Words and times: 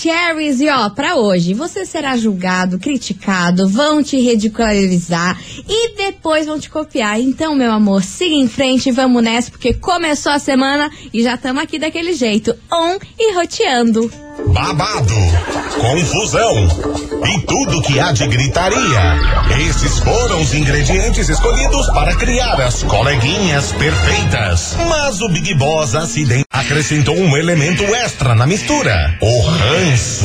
Maravicheries, 0.00 0.60
e 0.60 0.68
ó, 0.68 0.88
pra 0.88 1.16
hoje, 1.16 1.52
você 1.52 1.84
será 1.84 2.16
julgado, 2.16 2.78
criticado, 2.78 3.68
vão 3.68 4.02
te 4.02 4.18
ridicularizar 4.18 5.38
e 5.68 5.94
depois 5.94 6.46
vão 6.46 6.58
te 6.58 6.70
copiar. 6.70 7.20
Então, 7.20 7.54
meu 7.54 7.70
amor, 7.70 8.02
siga 8.02 8.34
em 8.34 8.48
frente, 8.48 8.90
vamos 8.90 9.22
nessa, 9.22 9.50
porque 9.50 9.74
começou 9.74 10.32
a 10.32 10.38
semana 10.38 10.90
e 11.12 11.22
já 11.22 11.34
estamos 11.34 11.62
aqui 11.62 11.78
daquele 11.78 12.14
jeito, 12.14 12.56
on 12.72 12.98
e 13.18 13.34
roteando. 13.34 14.10
Babado, 14.48 15.14
confusão 15.78 16.68
e 17.26 17.40
tudo 17.42 17.82
que 17.82 18.00
há 18.00 18.12
de 18.12 18.26
gritaria. 18.26 19.18
Esses 19.68 19.98
foram 19.98 20.40
os 20.40 20.54
ingredientes 20.54 21.28
escolhidos 21.28 21.86
para 21.88 22.14
criar 22.16 22.60
as 22.60 22.82
coleguinhas 22.82 23.72
perfeitas. 23.72 24.76
Mas 24.88 25.20
o 25.20 25.28
Big 25.28 25.54
Boss 25.54 25.94
acidente 25.94 26.44
acrescentou 26.50 27.16
um 27.16 27.36
elemento 27.36 27.84
extra 27.94 28.34
na 28.34 28.46
mistura: 28.46 29.18
o 29.20 29.40
ranço. 29.42 30.24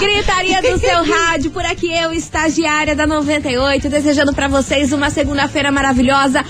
Gritaria 0.00 0.60
do 0.62 0.78
seu 0.78 1.04
rádio, 1.04 1.50
por 1.50 1.64
aqui 1.64 1.92
eu, 1.92 2.12
estagiária 2.12 2.94
da 2.94 3.06
98, 3.06 3.88
desejando 3.88 4.32
pra 4.32 4.48
vocês 4.48 4.92
uma 4.92 5.10
segunda-feira 5.10 5.70
maravilhosa, 5.70 6.44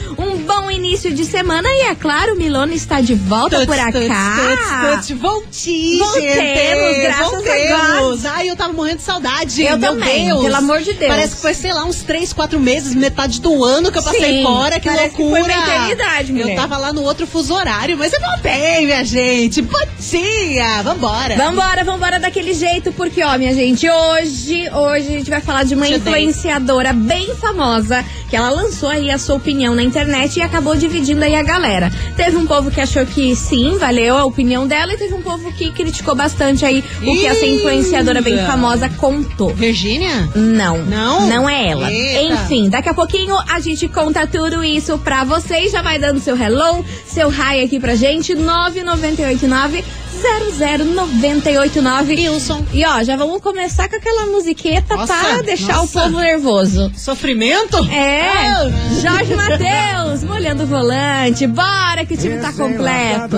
início 0.94 1.12
de 1.12 1.24
semana 1.24 1.68
e 1.68 1.80
é 1.90 1.94
claro, 1.96 2.36
Milona 2.36 2.72
está 2.72 3.00
de 3.00 3.14
volta 3.16 3.56
Tuts, 3.56 3.66
por 3.66 3.92
tuts, 3.92 4.06
cá. 4.06 4.36
tuts, 4.38 5.08
tuts. 5.08 5.20
Voltei, 5.20 5.98
Voltemos, 5.98 6.22
gente. 6.22 7.00
graças 7.02 7.26
a 7.26 7.30
Voltemos. 7.30 8.26
Ai, 8.26 8.48
eu 8.50 8.54
tava 8.56 8.72
morrendo 8.72 8.98
de 8.98 9.02
saudade. 9.02 9.62
Eu 9.64 9.76
Meu 9.76 9.90
também, 9.90 10.26
Deus. 10.26 10.42
pelo 10.44 10.54
amor 10.54 10.82
de 10.82 10.92
Deus. 10.92 11.10
Parece 11.10 11.34
que 11.34 11.42
foi, 11.42 11.52
sei 11.52 11.72
lá, 11.72 11.84
uns 11.84 12.02
três, 12.04 12.32
quatro 12.32 12.60
meses, 12.60 12.94
metade 12.94 13.40
do 13.40 13.64
ano 13.64 13.90
que 13.90 13.98
eu 13.98 14.02
passei 14.04 14.36
Sim, 14.38 14.42
fora. 14.44 14.78
Que 14.78 14.88
parece 14.88 15.16
que 15.16 15.22
loucura. 15.22 15.44
foi 15.44 15.52
uma 15.52 15.64
eternidade, 15.66 16.32
mulher. 16.32 16.50
Eu 16.50 16.56
tava 16.56 16.76
lá 16.78 16.92
no 16.92 17.02
outro 17.02 17.26
fuso 17.26 17.52
horário, 17.54 17.98
mas 17.98 18.12
eu 18.12 18.20
voltei, 18.20 18.86
minha 18.86 19.04
gente. 19.04 19.62
Bom 19.62 19.78
dia. 19.98 20.80
Vambora. 20.82 21.34
Vambora, 21.36 21.82
vambora 21.82 22.20
daquele 22.20 22.54
jeito, 22.54 22.92
porque, 22.92 23.20
ó, 23.24 23.36
minha 23.36 23.52
gente, 23.52 23.90
hoje, 23.90 24.70
hoje 24.70 25.08
a 25.08 25.18
gente 25.18 25.30
vai 25.30 25.40
falar 25.40 25.64
de 25.64 25.74
uma 25.74 25.88
influenciadora 25.88 26.92
bem 26.92 27.34
famosa, 27.34 28.04
que 28.30 28.36
ela 28.36 28.50
lançou 28.50 28.88
aí 28.88 29.10
a 29.10 29.18
sua 29.18 29.34
opinião 29.34 29.74
na 29.74 29.82
internet 29.82 30.36
e 30.38 30.42
acabou 30.42 30.76
dividindo 30.84 31.24
aí 31.24 31.34
a 31.34 31.42
galera. 31.42 31.90
Teve 32.14 32.36
um 32.36 32.46
povo 32.46 32.70
que 32.70 32.80
achou 32.80 33.06
que 33.06 33.34
sim, 33.34 33.78
valeu 33.78 34.16
a 34.16 34.24
opinião 34.24 34.66
dela, 34.66 34.92
e 34.92 34.98
teve 34.98 35.14
um 35.14 35.22
povo 35.22 35.50
que 35.52 35.72
criticou 35.72 36.14
bastante 36.14 36.64
aí 36.64 36.84
o 37.02 37.12
que 37.12 37.26
essa 37.26 37.46
influenciadora 37.46 38.20
bem 38.20 38.36
famosa 38.44 38.88
contou. 38.90 39.54
Virgínia? 39.54 40.28
Não. 40.34 40.84
Não? 40.84 41.26
Não 41.26 41.48
é 41.48 41.68
ela. 41.68 41.90
Eita. 41.90 42.34
Enfim, 42.34 42.68
daqui 42.68 42.88
a 42.88 42.94
pouquinho 42.94 43.34
a 43.48 43.58
gente 43.60 43.88
conta 43.88 44.26
tudo 44.26 44.62
isso 44.62 44.98
pra 44.98 45.24
vocês. 45.24 45.72
Já 45.72 45.80
vai 45.80 45.98
dando 45.98 46.20
seu 46.20 46.36
hello, 46.36 46.84
seu 47.06 47.30
hi 47.30 47.62
aqui 47.64 47.80
pra 47.80 47.94
gente. 47.94 48.34
9989 48.34 49.82
00989. 50.24 52.14
Wilson. 52.16 52.64
E 52.72 52.84
ó, 52.84 53.02
já 53.02 53.16
vamos 53.16 53.40
começar 53.42 53.88
com 53.88 53.96
aquela 53.96 54.26
musiqueta 54.26 54.96
Nossa, 54.96 55.14
pra 55.14 55.42
deixar 55.42 55.76
nossa. 55.76 56.00
o 56.00 56.02
povo 56.04 56.20
nervoso. 56.20 56.92
Sofrimento? 56.96 57.76
É, 57.90 58.30
Ah. 58.48 58.70
Jorge 59.00 59.34
Matheus, 59.34 60.24
molhando 60.24 60.62
o 60.64 60.66
volante. 60.66 61.46
Bora 61.46 62.04
que 62.06 62.14
o 62.14 62.16
time 62.16 62.38
tá 62.38 62.52
completo. 62.52 63.36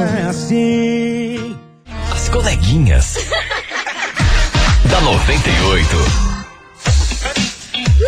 As 2.12 2.28
coleguinhas. 2.28 3.16
da 4.90 5.00
98. 5.00 6.35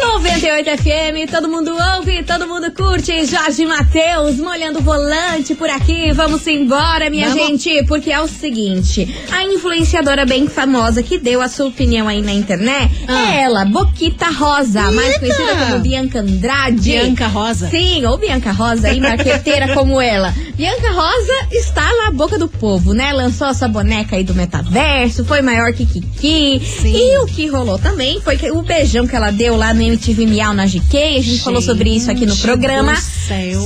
98 0.01 0.71
FM, 0.83 1.31
todo 1.31 1.49
mundo 1.49 1.73
ouve, 1.97 2.23
todo 2.23 2.47
mundo 2.47 2.71
curte. 2.73 3.25
Jorge 3.27 3.67
Matheus, 3.67 4.37
molhando 4.37 4.79
o 4.79 4.83
volante 4.83 5.55
por 5.55 5.69
aqui. 5.69 6.13
Vamos 6.13 6.47
embora, 6.47 7.11
minha 7.11 7.29
Vamos. 7.29 7.45
gente, 7.63 7.85
porque 7.85 8.11
é 8.13 8.21
o 8.21 8.29
seguinte: 8.29 9.13
a 9.33 9.45
influenciadora 9.45 10.25
bem 10.25 10.47
famosa 10.47 11.03
que 11.03 11.19
deu 11.19 11.43
a 11.43 11.49
sua 11.49 11.67
opinião 11.67 12.07
aí 12.07 12.23
na 12.23 12.33
internet 12.33 12.93
Ah. 13.09 13.35
é 13.35 13.43
ela, 13.43 13.65
Boquita 13.65 14.29
Rosa, 14.31 14.83
mais 14.93 15.09
Eita! 15.09 15.21
conhecida 15.21 15.57
como 15.67 15.79
Bianca 15.81 16.21
Andrade. 16.21 16.81
Bianca 16.91 17.27
Rosa. 17.27 17.69
Sim, 17.69 18.05
ou 18.07 18.17
Bianca 18.19 18.53
Rosa 18.53 18.89
aí, 18.89 19.01
marqueteira 19.01 19.73
como 19.75 20.01
ela. 20.01 20.33
Bianca 20.55 20.91
Rosa 20.93 21.33
está 21.53 21.89
na 22.05 22.11
boca 22.13 22.39
do 22.39 22.49
povo, 22.49 22.93
né? 22.95 23.13
Lançou 23.13 23.49
essa 23.49 23.67
boneca 23.69 24.17
aí 24.17 24.25
do 24.25 24.35
metaverso, 24.35 25.25
foi 25.25 25.43
maior 25.43 25.73
que 25.73 25.85
Kiki. 25.87 26.61
Sim. 26.65 26.97
E 26.97 27.19
o 27.19 27.27
que 27.27 27.47
rolou 27.49 27.79
também 27.79 28.21
foi 28.21 28.37
que 28.37 28.51
o 28.51 28.63
beijão 28.63 29.07
que 29.07 29.15
ela 29.17 29.31
deu 29.31 29.57
lá 29.57 29.73
no 29.75 29.88
MTV 29.89 30.27
Miau 30.27 30.55
na 30.55 30.67
GK, 30.67 30.97
a 31.19 31.23
gente 31.23 31.43
falou 31.43 31.61
sobre 31.63 31.91
isso 31.91 32.11
aqui 32.11 32.25
no 32.27 32.33
Gente 32.35 32.43
programa. 32.43 32.93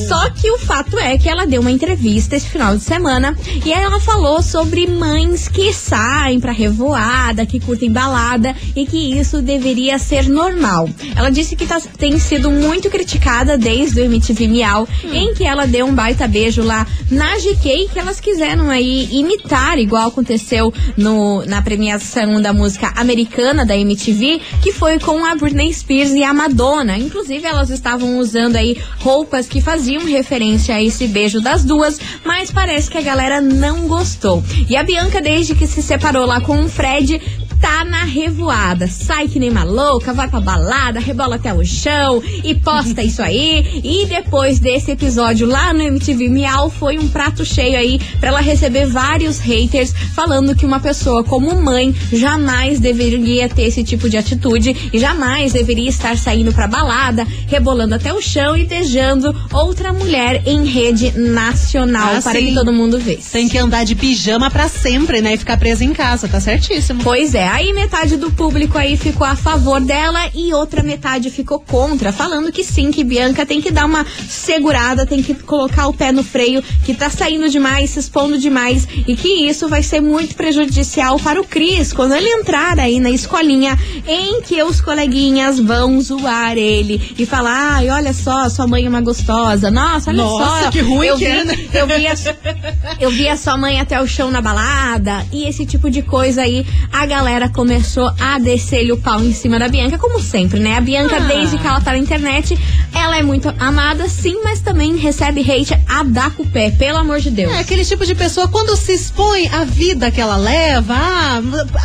Só 0.09 0.31
que 0.31 0.51
o 0.51 0.59
fato 0.59 0.99
é 0.99 1.17
que 1.19 1.29
ela 1.29 1.47
deu 1.47 1.61
uma 1.61 1.71
entrevista 1.71 2.35
esse 2.37 2.49
final 2.49 2.77
de 2.77 2.83
semana 2.83 3.37
e 3.65 3.73
ela 3.73 4.01
falou 4.01 4.43
sobre 4.43 4.87
mães 4.87 5.49
que 5.49 5.73
saem 5.73 6.41
pra 6.41 6.53
revoada, 6.53 7.47
que 7.47 7.61
curtem 7.61 7.91
balada 7.91 8.55
e 8.75 8.87
que 8.87 9.19
isso 9.19 9.41
deveria 9.43 9.99
ser 9.99 10.29
normal. 10.29 10.89
Ela 11.15 11.31
disse 11.31 11.55
que 11.57 11.67
tá- 11.67 11.81
tem 11.99 12.19
sido 12.19 12.51
muito 12.51 12.89
criticada 12.91 13.57
desde 13.59 14.01
o 14.01 14.05
MTV 14.05 14.49
Miau, 14.49 14.89
em 15.13 15.35
que 15.35 15.45
ela 15.45 15.67
deu 15.67 15.87
um 15.87 15.95
baita 15.95 16.27
beijo 16.27 16.63
lá 16.63 16.87
na 17.11 17.37
GK, 17.39 17.89
que 17.93 17.99
elas 17.99 18.21
quiseram 18.21 18.71
aí 18.71 19.09
imitar, 19.13 19.79
igual 19.79 20.09
aconteceu 20.09 20.73
no, 20.97 21.45
na 21.47 21.63
premiação 21.63 22.41
da 22.41 22.53
música 22.53 22.93
americana 22.97 23.65
da 23.65 23.77
MTV, 23.77 24.41
que 24.63 24.73
foi 24.73 24.99
com 24.99 25.25
a 25.25 25.35
Britney 25.35 25.73
Spears 25.73 26.12
e 26.15 26.23
a 26.23 26.33
Madonna. 26.33 26.97
Inclusive, 26.97 27.47
elas 27.47 27.71
estavam 27.71 28.19
usando 28.19 28.57
aí 28.57 28.81
roupas 28.99 29.47
que 29.47 29.61
faziam 29.61 30.05
referência 30.05 30.75
a 30.75 30.83
esse 30.83 31.07
beijo 31.07 31.41
das 31.41 31.65
duas, 31.65 31.99
mas 32.25 32.51
parece 32.51 32.91
que 32.91 32.99
a 32.99 33.03
galera 33.03 33.41
não 33.41 33.87
gostou. 33.89 34.43
E 34.69 34.77
a 34.77 34.83
Bianca, 34.83 35.21
desde 35.21 35.55
que 35.55 35.67
se 35.67 35.83
separou 35.83 36.27
lá 36.27 36.41
com 36.41 36.63
o 36.63 36.69
Fred, 36.69 37.21
tá 37.63 37.85
na 37.85 38.03
revoada. 38.05 38.89
Sai 38.89 39.29
que 39.29 39.39
nem 39.39 39.49
uma 39.49 39.63
louca, 39.63 40.13
vai 40.13 40.29
pra 40.29 40.41
balada, 40.41 40.99
rebola 40.99 41.37
até 41.37 41.55
o 41.55 41.65
chão 41.65 42.21
e 42.43 42.55
posta 42.57 43.01
isso 43.07 43.23
aí. 43.23 43.81
E 43.85 44.05
depois 44.07 44.59
desse 44.59 44.91
episódio 44.91 45.47
lá 45.47 45.73
no 45.73 45.81
MTV 45.81 46.29
Miau, 46.29 46.69
foi 46.69 46.99
um 46.99 47.07
prato 47.09 47.45
cheio 47.45 47.79
aí 47.79 48.01
pra 48.19 48.31
ela 48.31 48.41
receber 48.41 48.87
vários 48.87 49.39
haters 49.39 49.93
falando 50.15 50.57
que 50.57 50.67
uma 50.67 50.81
pessoa 50.81 51.23
como 51.23 51.55
mãe 51.63 51.95
jamais 52.13 52.81
deveria 52.81 53.49
ter 53.49 53.63
esse 53.63 53.85
tipo 53.85 54.11
de 54.11 54.17
atitude 54.17 54.91
e 54.93 54.99
jamais 54.99 55.53
deveria 55.53 55.89
estar 55.89 56.17
saindo 56.19 56.53
pra 56.53 56.67
balada, 56.67 57.25
rebolando 57.47 57.95
até 57.95 58.13
o 58.13 58.21
chão 58.21 58.57
e 58.57 58.67
beijando 58.67 59.33
outra 59.53 59.93
mulher 59.93 60.43
em 60.47 60.65
rede 60.67 61.13
nacional 61.17 62.17
Ah, 62.17 62.23
para 62.23 62.41
sim. 62.41 62.47
que 62.49 62.55
todo 62.55 62.73
mundo 62.73 62.99
visse. 62.99 63.31
Tem 63.31 63.49
que 63.49 63.57
andar 63.57 63.85
de 63.85 63.95
pijama 63.95 64.51
pra 64.51 64.69
sempre, 64.69 65.21
né? 65.21 65.35
E 65.35 65.37
ficar 65.39 65.57
presa 65.57 65.85
em 65.85 65.93
casa, 65.93 66.27
tá 66.27 66.41
certíssimo. 66.41 67.05
Pois 67.05 67.35
é, 67.37 67.52
aí 67.53 67.71
metade 67.75 68.17
do 68.17 68.33
público 68.33 68.79
aí 68.79 68.97
ficou 68.97 69.27
a 69.27 69.37
favor 69.37 69.79
dela 69.79 70.21
e 70.35 70.55
outra 70.55 70.83
metade 70.83 71.29
ficou 71.29 71.61
contra, 71.61 72.11
falando 72.11 72.51
que 72.51 72.65
sim, 72.65 72.91
que 72.91 73.05
Bianca 73.05 73.45
tem 73.45 73.61
que 73.61 73.71
dar 73.71 73.85
uma 73.85 74.07
segurada, 74.27 75.05
tem 75.05 75.23
que 75.23 75.35
colocar 75.35 75.87
o 75.87 75.93
pé 75.93 76.11
no 76.13 76.25
freio, 76.25 76.63
que 76.83 76.95
tá 76.95 77.11
saindo 77.11 77.51
demais, 77.51 77.91
se 77.91 78.01
expondo 78.01 78.39
demais 78.39 78.89
e 79.07 79.15
que 79.15 79.29
isso 79.29 79.69
vai 79.69 79.83
ser 79.83 80.01
muito 80.01 80.35
prejudicial 80.35 81.19
para 81.19 81.39
o 81.39 81.45
Cris 81.45 81.93
quando 81.93 82.15
ele 82.15 82.27
entrar 82.27 82.79
aí 82.81 82.99
na 82.99 83.11
escolinha 83.11 83.79
em 84.09 84.41
que 84.41 84.63
os 84.63 84.81
coleguinhas 84.81 85.61
vão 85.61 86.01
zoar 86.01 86.57
ele 86.57 87.15
e 87.19 87.27
falar: 87.27 87.75
ai, 87.75 87.91
olha 87.91 88.15
só, 88.15 88.49
sua 88.49 88.67
mãe 88.67 88.87
é 88.87 88.89
uma 88.89 89.03
gostosa, 89.03 89.71
nossa, 89.71 90.09
olha 90.09 90.23
Nossa, 90.23 90.65
só, 90.65 90.71
que 90.71 90.81
ruim 90.81 91.07
eu 91.07 91.19
que 91.19 91.27
vi, 91.27 91.31
é, 91.31 91.45
né? 91.45 91.69
eu 91.75 91.87
vi 91.87 92.07
a, 92.07 92.15
eu 92.99 93.11
vi 93.11 93.29
a 93.29 93.37
sua 93.37 93.59
mãe 93.59 93.79
até 93.79 94.01
o 94.01 94.07
chão 94.07 94.31
na 94.31 94.41
balada 94.41 95.27
e 95.31 95.47
esse 95.47 95.67
tipo 95.67 95.91
de 95.91 96.01
coisa 96.01 96.41
aí, 96.41 96.67
a 96.91 97.05
galera 97.05 97.42
começou 97.49 98.11
a 98.19 98.39
descer-lhe 98.39 98.93
o 98.93 98.97
pau 98.97 99.21
em 99.21 99.33
cima 99.33 99.59
da 99.59 99.69
Bianca, 99.69 99.99
como 99.99 100.21
sempre, 100.21 100.59
né? 100.61 100.77
A 100.77 100.81
Bianca, 100.81 101.17
Ah. 101.17 101.21
desde 101.21 101.59
que 101.59 101.67
ela 101.67 101.81
tá 101.81 101.93
na 101.93 101.99
internet, 101.99 102.59
ela 102.95 103.17
é 103.19 103.23
muito 103.23 103.53
amada, 103.59 104.09
sim, 104.09 104.41
mas 104.45 104.61
também 104.61 104.97
recebe 104.97 105.41
hate 105.41 105.75
a 105.89 106.03
dar 106.03 106.31
com 106.33 106.43
o 106.43 106.47
pé, 106.47 106.71
pelo 106.71 106.99
amor 106.99 107.21
de 107.21 107.31
Deus. 107.31 107.53
É 107.53 107.61
aquele 107.61 107.85
tipo 107.85 108.05
de 108.07 108.15
pessoa, 108.15 108.49
quando 108.49 108.77
se 108.77 108.93
expõe 108.93 109.49
à 109.49 109.65
vida 109.65 110.11
que 110.11 110.21
ela 110.21 110.37
leva, 110.37 110.95
ah, 110.97 111.41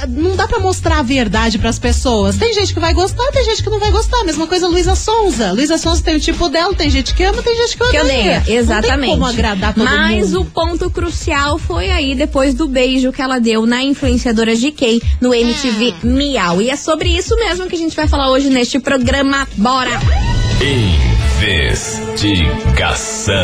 não 0.07 0.36
dá 0.36 0.48
pra 0.48 0.59
mostrar 0.59 1.00
a 1.00 1.04
verdade 1.04 1.57
pras 1.57 1.80
pessoas. 1.80 2.36
Tem 2.38 2.53
gente 2.53 2.74
que 2.74 2.80
vai 2.80 2.94
gostar, 2.94 3.30
tem 3.31 3.44
gente 3.45 3.63
que 3.63 3.69
não 3.69 3.80
vai 3.80 3.92
gostar. 3.92 4.24
Mesma 4.24 4.48
coisa 4.48 4.68
Luísa 4.68 4.95
Sonza. 4.95 5.51
Luísa 5.51 5.77
Sonza 5.77 6.01
tem 6.03 6.15
o 6.15 6.19
tipo 6.19 6.50
dela, 6.50 6.74
tem 6.74 6.89
gente 6.89 7.13
que 7.13 7.24
ama, 7.24 7.42
tem 7.42 7.56
gente 7.56 7.77
que 7.77 7.88
que 7.89 7.98
odeia. 8.00 8.42
odeia, 8.42 8.44
exatamente. 8.48 8.89
Não 8.98 9.00
tem 9.01 9.10
como 9.12 9.25
agradar 9.25 9.74
todo 9.74 9.83
Mas 9.86 10.31
mundo. 10.31 10.42
o 10.42 10.45
ponto 10.45 10.89
crucial 10.89 11.57
foi 11.57 11.89
aí 11.92 12.15
depois 12.15 12.53
do 12.53 12.68
beijo 12.68 13.12
que 13.12 13.21
ela 13.21 13.39
deu 13.39 13.65
na 13.65 13.83
influenciadora 13.83 14.56
GK 14.56 15.01
no 15.21 15.33
MTV. 15.47 15.95
Miau. 16.03 16.61
E 16.61 16.69
é 16.69 16.75
sobre 16.75 17.09
isso 17.09 17.35
mesmo 17.38 17.67
que 17.67 17.75
a 17.75 17.77
gente 17.77 17.95
vai 17.95 18.07
falar 18.07 18.29
hoje 18.29 18.49
neste 18.49 18.79
programa. 18.79 19.47
Bora! 19.55 19.99
Investigação. 21.39 23.35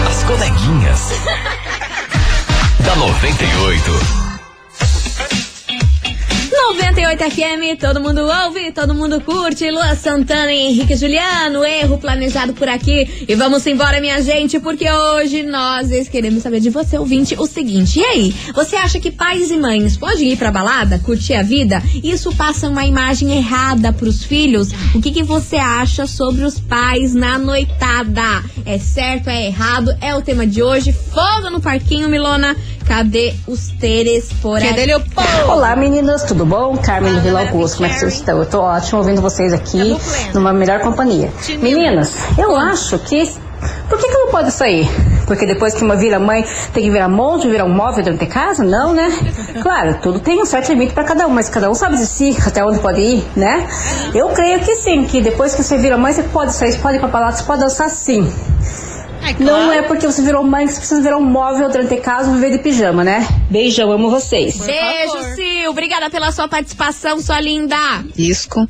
As 0.09 0.23
coleguinhas. 0.25 1.01
da 2.85 2.97
98. 2.97 4.32
98 6.69 7.25
FM, 7.25 7.79
todo 7.79 8.01
mundo 8.01 8.21
ouve, 8.21 8.71
todo 8.71 8.95
mundo 8.95 9.21
curte. 9.21 9.69
Lua 9.69 9.97
Santana 9.97 10.53
e 10.53 10.69
Henrique 10.69 10.97
Juliano, 10.97 11.65
erro 11.65 11.99
planejado 11.99 12.53
por 12.55 12.69
aqui. 12.69 13.27
E 13.29 13.35
vamos 13.35 13.67
embora, 13.67 14.01
minha 14.01 14.23
gente, 14.23 14.61
porque 14.61 14.91
hoje 14.91 15.43
nós 15.43 15.91
queremos 16.09 16.43
saber 16.43 16.61
de 16.61 16.71
você, 16.71 16.97
ouvinte, 16.97 17.35
o 17.37 17.47
seguinte. 17.47 17.99
E 17.99 18.05
aí, 18.05 18.35
você 18.55 18.77
acha 18.77 19.01
que 19.01 19.11
pais 19.11 19.51
e 19.51 19.57
mães 19.57 19.97
podem 19.97 20.33
ir 20.33 20.37
pra 20.37 20.53
balada, 20.53 21.01
curtir 21.01 21.35
a 21.35 21.43
vida? 21.43 21.83
Isso 22.03 22.35
passa 22.37 22.69
uma 22.69 22.87
imagem 22.87 23.37
errada 23.37 23.93
pros 23.93 24.23
filhos? 24.23 24.69
O 24.95 25.01
que, 25.01 25.11
que 25.11 25.25
você 25.25 25.57
acha 25.57 26.07
sobre 26.07 26.45
os 26.45 26.61
pais 26.61 27.13
na 27.13 27.39
noitada? 27.39 28.45
É 28.65 28.79
certo, 28.79 29.29
é 29.29 29.47
errado? 29.47 29.95
É 30.01 30.15
o 30.15 30.23
tema 30.23 30.47
de 30.47 30.63
hoje. 30.63 30.93
Fogo 30.93 31.51
no 31.51 31.61
parquinho, 31.61 32.09
Milona. 32.09 32.57
Cadê 32.87 33.35
os 33.47 33.69
teres 33.81 34.33
por 34.41 34.59
aqui? 34.59 34.73
dele 34.73 34.95
o 34.95 35.01
pão. 35.01 35.25
Olá 35.49 35.77
meninas, 35.77 36.25
tudo 36.25 36.45
bom? 36.45 36.52
Carmen 36.85 37.15
do 37.15 37.21
Vila 37.23 37.41
Augusto, 37.41 37.79
como 37.79 37.87
é 37.87 37.89
que 37.89 37.99
vocês 37.99 38.13
estão? 38.13 38.39
Eu 38.39 38.45
tô 38.45 38.61
ótimo 38.61 38.99
ouvindo 38.99 39.23
vocês 39.23 39.55
aqui 39.55 39.79
pleno. 39.79 40.35
numa 40.35 40.53
melhor 40.53 40.81
companhia. 40.81 41.33
Meninas, 41.59 42.15
eu 42.37 42.55
acho 42.55 42.99
que. 42.99 43.27
Por 43.89 43.97
que, 43.97 44.07
que 44.07 44.19
não 44.19 44.31
pode 44.31 44.51
sair? 44.51 44.87
Porque 45.27 45.47
depois 45.47 45.73
que 45.73 45.83
uma 45.83 45.97
vira 45.97 46.19
mãe, 46.19 46.45
tem 46.75 46.83
que 46.83 46.91
virar 46.91 47.09
monte, 47.09 47.49
virar 47.49 47.65
um 47.65 47.75
móvel 47.75 48.05
dentro 48.05 48.19
de 48.19 48.27
casa? 48.27 48.63
Não, 48.63 48.93
né? 48.93 49.11
Claro, 49.63 49.97
tudo 50.03 50.21
tem 50.21 50.43
um 50.43 50.45
certo 50.45 50.69
limite 50.69 50.93
para 50.93 51.05
cada 51.05 51.27
um, 51.27 51.31
mas 51.31 51.49
cada 51.49 51.71
um 51.71 51.75
sabe 51.75 51.97
de 51.97 52.05
si, 52.05 52.37
até 52.47 52.63
onde 52.63 52.81
pode 52.81 53.01
ir, 53.01 53.25
né? 53.35 53.67
Eu 54.15 54.29
creio 54.29 54.61
que 54.61 54.75
sim, 54.77 55.05
que 55.05 55.23
depois 55.23 55.55
que 55.55 55.63
você 55.63 55.79
vira 55.79 55.97
mãe, 55.97 56.13
você 56.13 56.23
pode 56.23 56.53
sair, 56.53 56.73
você 56.73 56.79
pode 56.79 56.97
ir 56.97 57.01
pra 57.01 57.09
balada, 57.09 57.35
você 57.35 57.45
pode 57.45 57.61
dançar 57.63 57.89
sim. 57.89 58.31
Ai, 59.23 59.37
Não 59.39 59.47
claro. 59.67 59.73
é 59.73 59.83
porque 59.83 60.05
você 60.07 60.21
virou 60.23 60.43
mãe 60.43 60.67
que 60.67 60.73
você 60.73 60.79
precisa 60.79 61.01
virar 61.03 61.17
um 61.17 61.25
móvel 61.25 61.69
de 61.71 61.97
casa 61.99 62.31
e 62.31 62.35
viver 62.35 62.51
de 62.51 62.59
pijama, 62.59 63.05
né? 63.05 63.27
Beijão, 63.49 63.91
amo 63.93 64.11
vocês. 64.11 64.57
Beijo, 64.59 65.13
favor. 65.13 65.35
Sil. 65.39 65.71
Obrigada 65.71 66.11
pela 66.11 66.33
sua 66.33 66.49
participação, 66.49 67.21
sua 67.21 67.41
linda. 67.41 67.77
risco. 68.17 68.67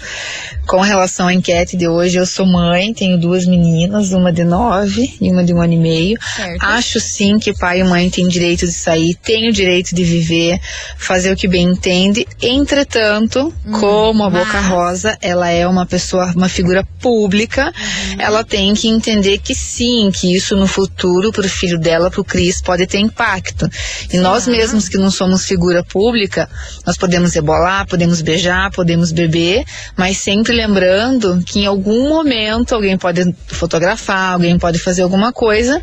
Com 0.66 0.80
relação 0.80 1.26
à 1.26 1.34
enquete 1.34 1.76
de 1.76 1.88
hoje, 1.88 2.16
eu 2.18 2.26
sou 2.26 2.46
mãe, 2.46 2.92
tenho 2.94 3.18
duas 3.18 3.46
meninas, 3.46 4.12
uma 4.12 4.32
de 4.32 4.44
nove 4.44 5.12
e 5.20 5.30
uma 5.30 5.42
de 5.42 5.52
um 5.52 5.60
ano 5.60 5.72
e 5.72 5.78
meio. 5.78 6.18
Certo. 6.36 6.62
Acho 6.64 7.00
sim 7.00 7.38
que 7.38 7.52
pai 7.52 7.80
e 7.80 7.84
mãe 7.84 8.08
têm 8.10 8.28
direito 8.28 8.66
de 8.66 8.72
sair, 8.72 9.14
têm 9.16 9.48
o 9.48 9.52
direito 9.52 9.94
de 9.94 10.04
viver, 10.04 10.60
fazer 10.96 11.32
o 11.32 11.36
que 11.36 11.48
bem 11.48 11.64
entende. 11.64 12.26
Entretanto, 12.40 13.52
como 13.80 14.22
a 14.24 14.30
Boca 14.30 14.52
mas- 14.60 14.66
Rosa, 14.66 15.18
ela 15.20 15.48
é 15.50 15.66
uma 15.66 15.84
pessoa, 15.86 16.30
uma 16.36 16.48
figura 16.48 16.84
pública, 17.00 17.72
ela 18.18 18.44
tem 18.44 18.72
que 18.74 18.86
entender 18.88 19.38
que 19.38 19.54
sim, 19.54 20.10
que 20.12 20.34
isso 20.36 20.41
no 20.50 20.66
futuro, 20.66 21.30
pro 21.30 21.48
filho 21.48 21.78
dela, 21.78 22.10
pro 22.10 22.24
Cris, 22.24 22.60
pode 22.60 22.86
ter 22.86 22.98
impacto. 22.98 23.68
E 24.12 24.18
nós 24.18 24.46
mesmos 24.46 24.88
que 24.88 24.96
não 24.96 25.10
somos 25.10 25.44
figura 25.44 25.84
pública, 25.84 26.48
nós 26.86 26.96
podemos 26.96 27.34
rebolar, 27.34 27.86
podemos 27.86 28.22
beijar, 28.22 28.70
podemos 28.70 29.12
beber, 29.12 29.64
mas 29.96 30.18
sempre 30.18 30.54
lembrando 30.54 31.42
que 31.46 31.60
em 31.60 31.66
algum 31.66 32.08
momento 32.08 32.74
alguém 32.74 32.96
pode 32.96 33.34
fotografar, 33.48 34.32
alguém 34.32 34.58
pode 34.58 34.78
fazer 34.78 35.02
alguma 35.02 35.32
coisa. 35.32 35.82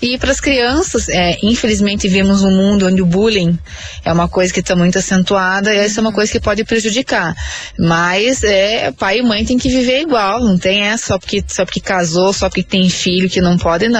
E 0.00 0.16
para 0.18 0.30
as 0.30 0.40
crianças, 0.40 1.08
é, 1.08 1.36
infelizmente 1.42 2.08
vivemos 2.08 2.44
um 2.44 2.50
mundo 2.50 2.86
onde 2.86 3.02
o 3.02 3.06
bullying 3.06 3.58
é 4.04 4.12
uma 4.12 4.28
coisa 4.28 4.52
que 4.52 4.60
está 4.60 4.76
muito 4.76 4.98
acentuada 4.98 5.74
e 5.74 5.78
essa 5.78 6.00
é 6.00 6.02
uma 6.02 6.12
coisa 6.12 6.30
que 6.30 6.40
pode 6.40 6.64
prejudicar. 6.64 7.34
Mas 7.78 8.44
é, 8.44 8.92
pai 8.92 9.18
e 9.18 9.22
mãe 9.22 9.44
tem 9.44 9.58
que 9.58 9.68
viver 9.68 10.02
igual, 10.02 10.40
não 10.40 10.56
tem 10.56 10.82
essa 10.82 11.08
só 11.08 11.18
porque, 11.18 11.42
só 11.48 11.64
porque 11.64 11.80
casou, 11.80 12.32
só 12.34 12.48
porque 12.48 12.62
tem 12.62 12.88
filho 12.90 13.30
que 13.30 13.40
não 13.40 13.56
pode, 13.56 13.88
não. 13.88 13.97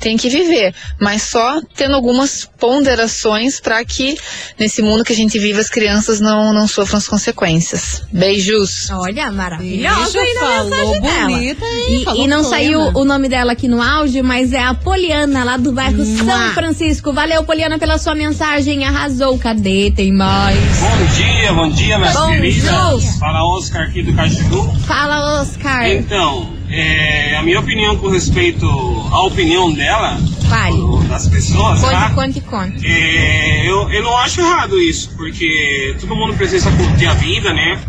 Tem 0.00 0.16
que 0.16 0.28
viver. 0.28 0.74
Mas 1.00 1.22
só 1.22 1.60
tendo 1.74 1.94
algumas 1.94 2.48
ponderações 2.58 3.60
para 3.60 3.84
que 3.84 4.16
nesse 4.58 4.82
mundo 4.82 5.04
que 5.04 5.12
a 5.12 5.16
gente 5.16 5.38
vive 5.38 5.60
as 5.60 5.68
crianças 5.68 6.20
não, 6.20 6.52
não 6.52 6.66
sofram 6.68 6.98
as 6.98 7.06
consequências. 7.08 8.02
Beijos! 8.12 8.88
Olha, 8.90 9.30
maravilhosa 9.30 10.12
Beijo, 10.12 10.18
aí 10.18 10.34
na 10.34 10.40
falou 10.40 10.64
mensagem 10.70 11.00
dela. 11.02 11.28
bonita, 11.30 11.64
hein? 11.64 12.00
E, 12.00 12.04
Falou 12.04 12.24
e 12.24 12.28
não 12.28 12.40
plena. 12.40 12.48
saiu 12.56 12.80
o 12.94 13.04
nome 13.04 13.28
dela 13.28 13.52
aqui 13.52 13.68
no 13.68 13.82
áudio, 13.82 14.22
mas 14.24 14.52
é 14.52 14.62
a 14.62 14.74
Poliana, 14.74 15.44
lá 15.44 15.56
do 15.56 15.72
bairro 15.72 16.04
São 16.04 16.24
Mua. 16.26 16.50
Francisco. 16.54 17.12
Valeu, 17.12 17.44
Poliana, 17.44 17.78
pela 17.78 17.98
sua 17.98 18.14
mensagem. 18.14 18.84
Arrasou. 18.84 19.38
Cadê? 19.38 19.90
Tem 19.94 20.12
mais. 20.12 20.58
Bom 20.78 21.06
dia, 21.16 21.52
bom 21.52 21.68
dia, 21.70 21.98
minhas 21.98 22.14
Bom 22.14 22.28
queridas. 22.28 23.02
dia. 23.02 23.12
Fala 23.18 23.44
Oscar 23.56 23.82
aqui 23.88 24.02
do 24.02 24.14
Caju. 24.14 24.72
Fala, 24.86 25.40
Oscar. 25.40 25.88
Então, 25.88 26.55
é, 26.76 27.36
a 27.36 27.42
minha 27.42 27.58
opinião 27.58 27.96
com 27.96 28.08
respeito 28.08 28.66
à 28.66 29.22
opinião 29.22 29.72
dela, 29.72 30.18
Fale. 30.48 31.08
das 31.08 31.28
pessoas, 31.28 31.80
tá? 31.80 32.10
conte, 32.10 32.40
conte. 32.42 32.86
É, 32.86 33.66
eu, 33.66 33.88
eu 33.90 34.02
não 34.02 34.16
acho 34.18 34.40
errado 34.40 34.78
isso, 34.78 35.10
porque 35.16 35.96
todo 35.98 36.14
mundo 36.14 36.34
precisa 36.34 36.70
curtir 36.72 37.06
a 37.06 37.14
vida, 37.14 37.52
né? 37.52 37.80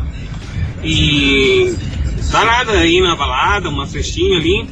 E 0.83 1.75
dá 2.31 2.45
nada 2.45 2.71
aí 2.73 3.01
na 3.01 3.15
balada, 3.15 3.69
uma 3.69 3.85
festinha 3.85 4.37
ali. 4.37 4.69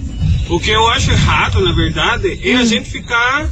O 0.48 0.60
que 0.60 0.70
eu 0.70 0.88
acho 0.90 1.12
errado, 1.12 1.60
na 1.60 1.74
verdade, 1.74 2.40
é 2.42 2.56
a 2.56 2.66
gente 2.66 2.90
ficar 2.90 3.50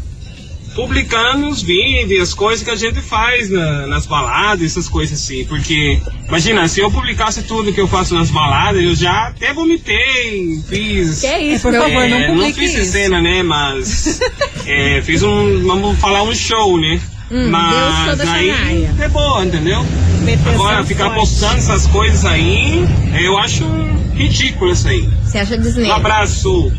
publicando 0.75 1.47
os 1.47 1.61
vídeos, 1.61 2.29
as 2.29 2.33
coisas 2.33 2.63
que 2.63 2.69
a 2.71 2.75
gente 2.75 3.01
faz 3.01 3.49
na- 3.49 3.87
nas 3.87 4.05
baladas, 4.05 4.63
essas 4.71 4.87
coisas 4.89 5.19
assim. 5.21 5.45
Porque, 5.45 6.01
imagina, 6.27 6.67
se 6.67 6.79
eu 6.79 6.89
publicasse 6.91 7.43
tudo 7.43 7.71
que 7.73 7.79
eu 7.81 7.87
faço 7.87 8.13
nas 8.15 8.29
baladas, 8.31 8.83
eu 8.83 8.95
já 8.95 9.27
até 9.27 9.53
vomitei, 9.53 10.59
fiz. 10.67 11.21
Que 11.21 11.37
isso, 11.37 11.61
por 11.63 11.71
meu 11.71 11.81
favor, 11.83 12.07
não 12.09 12.17
É, 12.17 12.27
publique 12.27 12.59
fiz 12.59 12.73
isso. 12.75 12.91
cena, 12.91 13.21
né? 13.21 13.43
Mas 13.43 14.19
é, 14.65 15.01
fiz 15.01 15.21
um, 15.23 15.61
vamos 15.65 15.97
falar 15.99 16.23
um 16.23 16.33
show, 16.33 16.79
né? 16.79 16.99
Hum, 17.31 17.49
Mas 17.49 18.19
aí 18.19 18.87
é 18.99 19.07
boa, 19.07 19.43
entendeu? 19.43 19.83
Meteção 20.21 20.53
Agora, 20.53 20.83
ficar 20.85 21.05
forte. 21.05 21.19
postando 21.19 21.55
essas 21.57 21.87
coisas 21.87 22.25
aí, 22.25 22.85
eu 23.23 23.37
acho 23.39 23.65
ridículo 24.13 24.71
isso 24.71 24.87
aí. 24.87 25.09
Você 25.25 25.39
acha 25.39 25.55
Um 25.55 25.57
desnecessário? 25.57 25.93
abraço. 25.93 26.71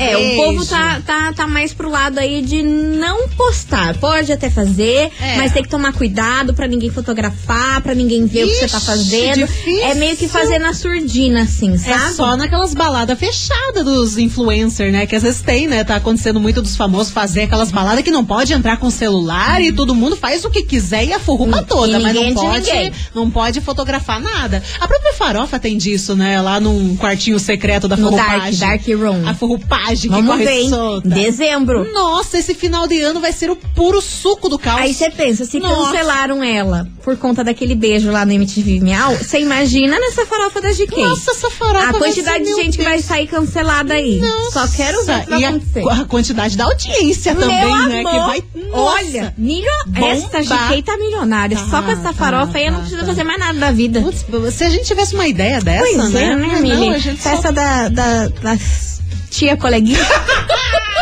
É, 0.00 0.16
o 0.16 0.20
Beijo. 0.20 0.36
povo 0.42 0.66
tá, 0.66 1.00
tá, 1.06 1.32
tá 1.34 1.46
mais 1.46 1.72
pro 1.74 1.90
lado 1.90 2.18
aí 2.18 2.40
de 2.42 2.62
não 2.62 3.28
postar. 3.28 3.96
Pode 3.98 4.32
até 4.32 4.48
fazer, 4.48 5.10
É. 5.20 5.36
mas 5.36 5.52
tem 5.52 5.62
que 5.62 5.68
tomar 5.68 5.92
cuidado 5.92 6.54
pra 6.54 6.66
ninguém 6.66 6.90
fotografar, 6.90 7.80
pra 7.82 7.94
ninguém 7.94 8.26
ver 8.26 8.44
o 8.44 8.48
que 8.48 8.54
você 8.54 8.68
tá 8.68 8.78
Ixi, 8.78 8.86
fazendo. 8.86 9.46
difícil. 9.46 9.84
É 9.84 9.94
meio 9.94 10.16
que 10.16 10.26
fazer 10.28 10.58
na 10.58 10.72
surdina, 10.72 11.42
assim, 11.42 11.74
É 11.74 11.78
sabe? 11.78 12.14
só 12.14 12.36
naquelas 12.36 12.72
baladas 12.74 13.18
fechadas 13.18 13.84
dos 13.84 14.16
influencers, 14.18 14.92
né? 14.92 15.06
Que 15.06 15.16
às 15.16 15.22
vezes 15.22 15.42
tem, 15.42 15.66
né? 15.66 15.84
Tá 15.84 15.96
acontecendo 15.96 16.40
muito 16.40 16.62
dos 16.62 16.76
famosos 16.76 17.12
fazer 17.12 17.42
aquelas 17.42 17.70
baladas 17.70 18.02
que 18.02 18.10
não 18.10 18.24
pode 18.24 18.52
entrar 18.52 18.76
com 18.78 18.90
celular 18.90 19.60
e 19.62 19.70
todo 19.72 19.94
mundo 19.94 20.16
faz 20.16 20.44
o 20.44 20.50
que 20.50 20.62
quiser 20.62 21.04
e 21.04 21.12
a 21.12 21.18
furrupa 21.18 21.60
Hum, 21.60 21.64
toda, 21.64 22.00
mas 22.00 22.14
não 22.14 22.28
de 22.28 22.34
pode, 22.34 22.66
ninguém. 22.70 22.92
não 23.14 23.30
pode 23.30 23.60
fotografar 23.60 24.20
nada. 24.20 24.62
A 24.80 24.88
própria 24.88 25.12
farofa 25.12 25.58
tem 25.58 25.76
disso, 25.76 26.14
né? 26.16 26.40
Lá 26.40 26.58
num 26.58 26.96
quartinho 26.96 27.38
secreto 27.38 27.86
da 27.86 27.96
No 27.96 28.10
furrupagem. 28.10 28.58
dark, 28.58 28.84
dark 28.84 28.98
room. 28.98 29.28
A 29.28 29.34
furrupagem 29.34 29.89
que 29.98 30.08
Vamos 30.08 30.30
corre 30.36 30.68
solta. 30.68 31.08
Dezembro. 31.08 31.92
Nossa, 31.92 32.38
esse 32.38 32.54
final 32.54 32.86
de 32.86 33.00
ano 33.00 33.20
vai 33.20 33.32
ser 33.32 33.50
o 33.50 33.56
puro 33.56 34.00
suco 34.00 34.48
do 34.48 34.58
caos. 34.58 34.80
Aí 34.82 34.94
você 34.94 35.10
pensa, 35.10 35.44
se 35.44 35.58
Nossa. 35.58 35.90
cancelaram 35.92 36.42
ela 36.44 36.86
por 37.02 37.16
conta 37.16 37.42
daquele 37.42 37.74
beijo 37.74 38.10
lá 38.10 38.24
no 38.26 38.32
MTV 38.32 38.80
Miau, 38.80 39.14
você 39.16 39.40
imagina 39.40 39.98
nessa 39.98 40.24
farofa 40.26 40.60
da 40.60 40.70
GK. 40.72 41.00
Nossa, 41.02 41.30
essa 41.32 41.50
farofa 41.50 41.88
A 41.88 41.92
quantidade 41.94 42.44
de 42.44 42.54
gente 42.54 42.78
que 42.78 42.84
vai 42.84 42.94
Deus. 42.94 43.04
sair 43.06 43.26
cancelada 43.26 43.94
aí. 43.94 44.20
Só 44.52 44.66
quero 44.68 45.04
ver 45.04 45.18
o 45.18 45.24
que 45.24 45.30
vai 45.30 45.40
e 45.40 45.44
a, 45.44 45.48
acontecer. 45.48 45.88
a 45.88 46.04
quantidade 46.04 46.56
da 46.56 46.64
audiência 46.64 47.34
Meu 47.34 47.42
também, 47.48 47.88
né? 47.88 48.00
amor, 48.00 48.10
Que 48.12 48.18
vai. 48.18 48.44
Olha, 48.72 49.22
Nossa. 49.22 49.34
milho, 49.38 49.70
essa. 49.96 50.40
GK 50.42 50.82
tá 50.82 50.96
milionária. 50.96 51.56
Só 51.70 51.82
com 51.82 51.90
essa 51.90 52.00
Tá, 52.10 52.12
farofa 52.12 52.52
tá, 52.52 52.58
aí, 52.58 52.66
eu 52.66 52.72
não 52.72 52.78
tá, 52.78 52.82
precisa 52.84 53.02
tá. 53.02 53.06
fazer 53.08 53.24
mais 53.24 53.38
nada 53.38 53.58
da 53.58 53.70
vida. 53.70 54.00
Putz, 54.00 54.24
se 54.54 54.64
a 54.64 54.70
gente 54.70 54.84
tivesse 54.84 55.14
uma 55.14 55.26
ideia 55.28 55.60
dessa, 55.60 55.84
Pois 55.98 56.10
né? 56.10 56.24
é, 56.24 56.36
né, 56.36 56.60
Mili? 56.60 56.86
não, 56.88 56.94
a 56.94 56.98
gente 56.98 57.22
só- 57.22 57.30
Festa 57.30 57.52
da, 57.52 57.88
da, 57.88 58.28
da 58.28 58.56
tia 59.30 59.56
coleguinha. 59.56 59.98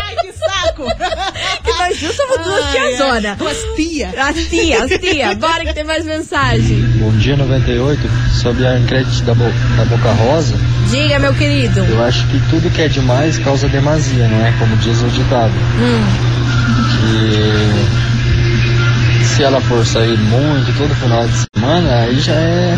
Ai, 0.04 0.14
que 0.16 0.32
saco! 0.32 0.84
que 1.64 1.72
nós 1.72 1.98
duas 2.00 2.14
somos 2.16 2.38
duas 2.44 2.64
Ai, 2.64 2.72
tiazona. 2.72 3.30
ai, 3.30 3.36
Duas 3.36 3.56
tia. 3.76 4.08
As 4.16 4.36
tia, 4.48 4.84
as 4.84 4.90
tia. 5.00 5.34
Bora 5.34 5.64
que 5.64 5.72
tem 5.74 5.84
mais 5.84 6.04
mensagem. 6.04 6.80
Bom 7.00 7.10
dia 7.18 7.36
98, 7.36 8.00
sobre 8.40 8.66
a 8.66 8.78
enquete 8.78 9.22
da, 9.22 9.34
Bo 9.34 9.44
da 9.76 9.84
Boca 9.84 10.12
Rosa, 10.12 10.54
Diga, 10.90 11.18
meu 11.18 11.34
querido. 11.34 11.80
eu 11.84 12.02
acho 12.04 12.26
que 12.28 12.38
tudo 12.48 12.70
que 12.70 12.82
é 12.82 12.88
demais 12.88 13.38
causa 13.38 13.68
demasia, 13.68 14.26
não 14.28 14.46
é? 14.46 14.52
Como 14.58 14.76
diz 14.76 15.00
o 15.02 15.08
ditado. 15.08 15.52
Hum. 15.80 16.04
Que 19.20 19.24
se 19.26 19.42
ela 19.42 19.60
for 19.62 19.84
sair 19.84 20.16
muito 20.18 20.76
todo 20.78 20.94
final 20.96 21.26
de 21.28 21.44
semana, 21.54 22.02
aí 22.04 22.18
já 22.20 22.32
é 22.34 22.76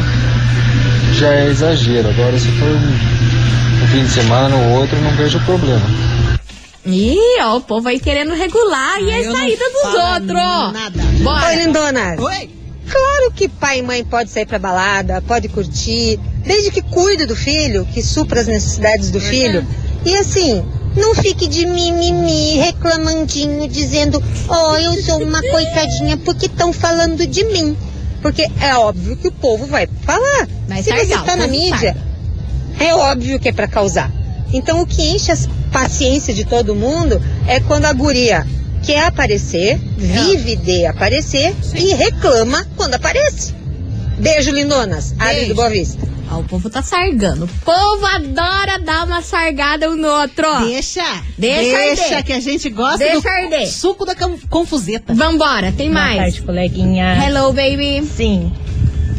já 1.18 1.28
é 1.34 1.46
exagero. 1.48 2.08
Agora 2.08 2.38
se 2.38 2.48
for 2.52 2.76
fim 3.90 4.04
de 4.04 4.10
semana 4.10 4.56
ou 4.56 4.80
outro, 4.80 4.96
eu 4.96 5.02
não 5.02 5.10
vejo 5.16 5.40
problema. 5.44 5.82
Ih, 6.86 7.18
ó, 7.42 7.56
o 7.56 7.60
povo 7.60 7.88
aí 7.88 8.00
querendo 8.00 8.34
regular 8.34 9.00
e 9.00 9.10
Ai, 9.12 9.22
a 9.22 9.26
não 9.26 9.36
saída 9.36 9.64
dos 9.70 9.94
outros. 9.94 10.72
nada. 10.72 11.02
Bora. 11.22 11.46
Oi, 11.48 11.56
lindona. 11.56 12.16
Oi! 12.18 12.50
Claro 12.88 13.32
que 13.34 13.48
pai 13.48 13.78
e 13.78 13.82
mãe 13.82 14.04
pode 14.04 14.30
sair 14.30 14.46
pra 14.46 14.58
balada, 14.58 15.22
pode 15.22 15.48
curtir, 15.48 16.18
desde 16.44 16.70
que 16.72 16.82
cuide 16.82 17.24
do 17.26 17.36
filho, 17.36 17.86
que 17.92 18.02
supra 18.02 18.40
as 18.40 18.48
necessidades 18.48 19.10
do 19.10 19.20
filho. 19.20 19.64
E 20.04 20.16
assim, 20.16 20.64
não 20.96 21.14
fique 21.14 21.46
de 21.46 21.66
mimimi, 21.66 22.56
reclamandinho, 22.56 23.68
dizendo, 23.68 24.20
oh, 24.48 24.76
eu 24.76 24.94
sou 25.02 25.22
uma 25.22 25.40
coitadinha 25.40 26.16
porque 26.16 26.46
estão 26.46 26.72
falando 26.72 27.24
de 27.26 27.44
mim. 27.44 27.76
Porque 28.22 28.46
é 28.60 28.74
óbvio 28.74 29.16
que 29.16 29.28
o 29.28 29.32
povo 29.32 29.66
vai 29.66 29.88
falar. 30.02 30.48
Vai 30.66 30.82
Se 30.82 30.90
você 30.90 31.06
sargar, 31.06 31.24
tá 31.24 31.36
na 31.36 31.46
mídia, 31.46 31.96
é 32.80 32.92
óbvio 32.94 33.38
que 33.38 33.48
é 33.48 33.52
pra 33.52 33.68
causar. 33.68 34.10
Então 34.52 34.80
o 34.80 34.86
que 34.86 35.00
enche 35.02 35.30
a 35.30 35.36
paciência 35.72 36.34
de 36.34 36.44
todo 36.44 36.74
mundo 36.74 37.22
é 37.46 37.60
quando 37.60 37.84
a 37.84 37.92
guria 37.92 38.44
quer 38.84 39.04
aparecer, 39.04 39.78
vive 39.96 40.56
de 40.56 40.86
aparecer 40.86 41.54
e 41.76 41.92
reclama 41.94 42.66
quando 42.76 42.94
aparece. 42.94 43.54
Beijo, 44.18 44.50
lindonas. 44.50 45.14
Ari 45.18 45.46
do 45.46 45.54
Boa 45.54 45.70
Vista. 45.70 46.08
Ó, 46.32 46.38
o 46.40 46.44
povo 46.44 46.68
tá 46.70 46.82
sargando. 46.82 47.44
O 47.44 47.48
povo 47.64 48.06
adora 48.06 48.78
dar 48.78 49.04
uma 49.06 49.20
sargada 49.22 49.90
um 49.90 49.96
no 49.96 50.08
outro. 50.08 50.46
Deixa! 50.66 51.02
Deixa 51.38 51.76
Deixa 51.78 52.02
arder. 52.04 52.24
que 52.24 52.32
a 52.32 52.40
gente 52.40 52.70
gosta 52.70 52.98
Deixa 52.98 53.20
do 53.20 53.28
arder. 53.28 53.68
suco 53.68 54.04
da 54.06 54.14
con- 54.14 54.38
confuseta. 54.48 55.12
Vambora, 55.14 55.72
tem 55.72 55.90
Boa 55.90 56.00
mais. 56.02 56.16
tarde, 56.18 56.42
coleguinha. 56.42 57.16
Hello, 57.24 57.52
baby. 57.52 58.04
Sim, 58.16 58.52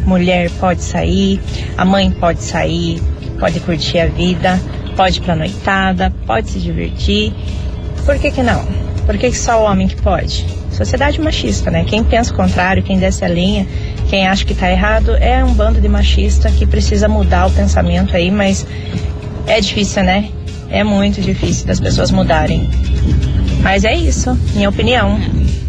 mulher 0.06 0.50
pode 0.52 0.82
sair, 0.84 1.42
a 1.78 1.84
mãe 1.84 2.12
pode 2.12 2.44
sair, 2.44 3.02
pode 3.42 3.60
curtir 3.60 3.98
a 4.00 4.06
vida, 4.06 4.62
pode 4.96 5.18
ir 5.18 5.22
pra 5.24 5.36
noitada, 5.36 6.14
pode 6.28 6.52
se 6.52 6.60
divertir. 6.60 7.34
Por 8.06 8.18
que 8.20 8.30
que 8.30 8.44
não? 8.44 8.64
Por 9.06 9.18
que 9.18 9.32
que 9.32 9.38
só 9.38 9.60
o 9.60 9.66
homem 9.66 9.88
que 9.88 10.00
pode? 10.00 10.46
Sociedade 10.72 11.20
machista, 11.20 11.72
né? 11.72 11.84
Quem 11.84 12.04
pensa 12.04 12.32
o 12.32 12.36
contrário, 12.36 12.84
quem 12.84 13.00
desce 13.00 13.26
a 13.26 13.28
linha, 13.28 13.68
quem 14.10 14.28
acha 14.28 14.46
que 14.46 14.54
tá 14.54 14.70
errado, 14.72 15.16
é 15.16 15.44
um 15.44 15.54
bando 15.54 15.82
de 15.82 15.90
machista 15.90 16.52
que 16.52 16.68
precisa 16.68 17.08
mudar 17.08 17.48
o 17.48 17.52
pensamento 17.52 18.16
aí, 18.16 18.30
mas 18.30 18.66
é 19.48 19.60
difícil, 19.60 20.04
né? 20.04 20.30
É 20.70 20.84
muito 20.84 21.20
difícil 21.20 21.66
das 21.66 21.80
pessoas 21.80 22.12
mudarem. 22.12 22.70
Mas 23.62 23.84
é 23.84 23.96
isso, 23.96 24.38
minha 24.54 24.70
opinião. 24.70 25.20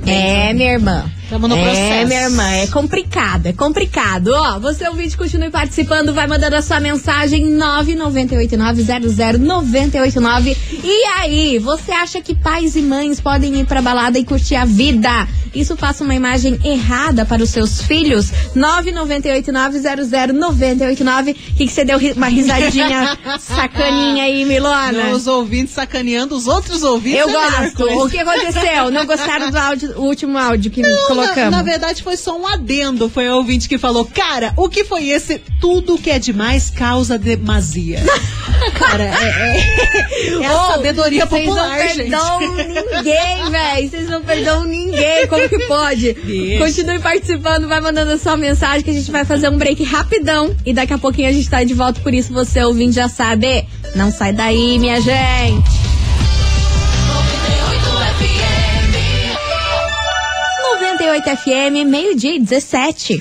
É, 0.07 0.53
minha 0.53 0.73
irmã. 0.73 1.05
Tamo 1.33 1.49
no 1.49 1.57
é, 1.57 1.63
processo. 1.63 2.09
minha 2.09 2.23
irmã, 2.25 2.47
é 2.47 2.67
complicado, 2.67 3.47
é 3.47 3.55
complicado. 3.55 4.33
Ó, 4.35 4.61
você 4.61 4.87
ouvinte, 4.87 5.17
continue 5.17 5.49
participando, 5.49 6.13
vai 6.13 6.27
mandando 6.27 6.57
a 6.57 6.61
sua 6.61 6.79
mensagem 6.79 7.57
998900989. 7.57 10.55
E 10.85 11.05
aí, 11.17 11.59
você 11.59 11.91
acha 11.91 12.21
que 12.21 12.35
pais 12.35 12.77
e 12.77 12.83
mães 12.83 13.19
podem 13.19 13.59
ir 13.59 13.65
pra 13.65 13.81
balada 13.81 14.19
e 14.19 14.27
curtir 14.27 14.57
a 14.57 14.67
vida? 14.67 15.27
Isso 15.55 15.77
passa 15.77 16.03
uma 16.03 16.15
imagem 16.15 16.59
errada 16.65 17.27
para 17.27 17.43
os 17.43 17.51
seus 17.51 17.83
filhos? 17.83 18.33
998900989. 18.57 21.31
O 21.31 21.35
que, 21.57 21.69
você 21.69 21.85
deu 21.85 21.99
uma 22.17 22.29
risadinha 22.29 23.19
sacaninha 23.39 24.25
aí, 24.25 24.47
Milona? 24.47 25.11
Os 25.11 25.27
ouvintes 25.27 25.75
sacaneando 25.75 26.35
os 26.35 26.47
outros 26.47 26.83
ouvintes. 26.83 27.21
Eu 27.21 27.29
é 27.29 27.33
gosto. 27.33 27.85
O 27.85 28.09
que 28.09 28.19
aconteceu? 28.19 28.91
Não 28.91 29.05
gostaram 29.07 29.51
do 29.51 29.59
áudio- 29.59 29.93
o 29.99 30.07
último 30.07 30.39
áudio 30.39 30.71
que 30.71 30.81
Não, 30.83 30.89
Na, 31.27 31.51
na 31.51 31.63
verdade, 31.63 32.03
foi 32.03 32.17
só 32.17 32.39
um 32.39 32.47
adendo. 32.47 33.09
Foi 33.09 33.29
o 33.29 33.37
ouvinte 33.37 33.69
que 33.69 33.79
falou: 33.79 34.05
Cara, 34.05 34.53
o 34.57 34.69
que 34.69 34.85
foi 34.85 35.09
esse? 35.09 35.39
Tudo 35.61 35.99
que 35.99 36.11
é 36.11 36.19
demais 36.19 36.71
causa 36.71 37.19
demasia. 37.19 38.01
Cara, 38.75 39.05
é, 39.05 39.09
é, 39.09 40.43
é 40.43 40.47
a 40.47 40.55
Ô, 40.55 40.73
sabedoria 40.73 41.27
Vocês 41.27 41.47
não 41.47 41.55
popular, 41.55 41.89
gente. 41.89 41.97
perdoam 41.97 42.41
ninguém, 42.41 43.51
velho. 43.51 43.91
Vocês 43.91 44.09
não 44.09 44.23
perdoam 44.23 44.65
ninguém. 44.65 45.27
Como 45.27 45.49
que 45.49 45.59
pode? 45.67 46.13
Deixa. 46.13 46.65
Continue 46.65 46.99
participando, 47.01 47.69
vai 47.69 47.81
mandando 47.81 48.13
a 48.13 48.19
sua 48.19 48.37
mensagem 48.37 48.83
que 48.83 48.91
a 48.91 48.95
gente 48.95 49.11
vai 49.11 49.25
fazer 49.25 49.49
um 49.49 49.59
break 49.59 49.83
rapidão. 49.83 50.55
E 50.65 50.73
daqui 50.73 50.93
a 50.93 50.99
pouquinho 50.99 51.29
a 51.29 51.33
gente 51.33 51.49
tá 51.49 51.65
de 51.65 51.75
volta. 51.75 52.01
Por 52.01 52.15
isso 52.15 52.33
você 52.33 52.63
ouvindo 52.63 52.93
já 52.93 53.09
sabe. 53.09 53.67
Não 53.95 54.11
sai 54.11 54.33
daí, 54.33 54.79
minha 54.79 55.01
gente. 55.01 55.92
98 61.03 61.37
FM, 61.37 61.85
meio-dia 61.85 62.37
e 62.37 62.39
17. 62.39 63.19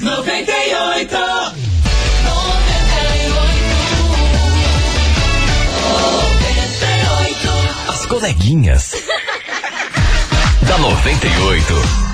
As 7.88 8.06
coleguinhas. 8.06 8.92
da 10.68 10.78
98. 10.78 12.11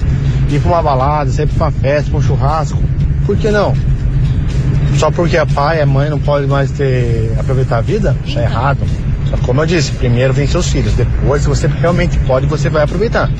ir 0.50 0.60
pra 0.60 0.72
uma 0.72 0.82
balada, 0.82 1.30
sair 1.30 1.46
pra 1.46 1.66
uma 1.66 1.70
festa, 1.70 2.10
pra 2.10 2.18
um 2.18 2.22
churrasco, 2.22 2.82
por 3.24 3.36
que 3.36 3.50
não? 3.50 3.72
Só 4.98 5.10
porque 5.10 5.36
é 5.36 5.46
pai, 5.46 5.80
é 5.80 5.86
mãe, 5.86 6.10
não 6.10 6.18
pode 6.18 6.46
mais 6.46 6.72
ter 6.72 7.32
aproveitar 7.38 7.78
a 7.78 7.80
vida? 7.80 8.16
Tá 8.34 8.42
errado. 8.42 8.80
Só 9.30 9.36
que 9.36 9.44
como 9.44 9.60
eu 9.60 9.66
disse, 9.66 9.92
primeiro 9.92 10.32
vem 10.32 10.46
seus 10.46 10.68
filhos, 10.68 10.92
depois, 10.94 11.42
se 11.42 11.48
você 11.48 11.68
realmente 11.68 12.18
pode, 12.20 12.46
você 12.46 12.68
vai 12.68 12.82
aproveitar. 12.82 13.30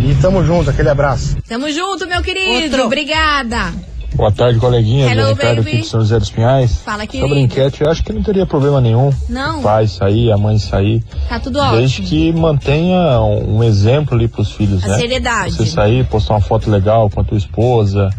E 0.00 0.14
tamo 0.20 0.42
junto, 0.44 0.70
aquele 0.70 0.88
abraço. 0.88 1.36
Tamo 1.46 1.70
junto, 1.70 2.06
meu 2.08 2.22
querido. 2.22 2.64
Outro. 2.64 2.86
Obrigada. 2.86 3.72
Boa 4.14 4.30
tarde, 4.30 4.58
coleguinha. 4.58 5.10
Hello, 5.10 5.28
do 5.28 5.32
Ricardo 5.34 5.56
baby. 5.56 5.70
aqui 5.70 5.80
de 5.80 5.86
São 5.86 6.00
José 6.00 6.18
dos 6.18 6.30
Pinhais. 6.30 6.78
Fala, 6.82 7.04
Sobre 7.04 7.18
querido. 7.18 7.38
enquete, 7.38 7.82
eu 7.82 7.90
acho 7.90 8.04
que 8.04 8.12
não 8.12 8.22
teria 8.22 8.44
problema 8.44 8.80
nenhum. 8.80 9.10
Não. 9.28 9.60
O 9.60 9.62
pai 9.62 9.86
sair, 9.86 10.30
a 10.30 10.36
mãe 10.36 10.58
sair. 10.58 11.02
Tá 11.28 11.40
tudo 11.40 11.58
Desde 11.72 12.02
ótimo. 12.02 12.08
que 12.08 12.32
mantenha 12.32 13.20
um 13.20 13.64
exemplo 13.64 14.14
ali 14.14 14.28
pros 14.28 14.52
filhos, 14.52 14.84
A 14.84 14.88
né? 14.88 14.98
seriedade. 14.98 15.52
Você 15.54 15.66
sair, 15.66 16.04
postar 16.06 16.34
uma 16.34 16.40
foto 16.40 16.70
legal 16.70 17.08
com 17.08 17.20
a 17.20 17.24
tua 17.24 17.38
esposa, 17.38 18.10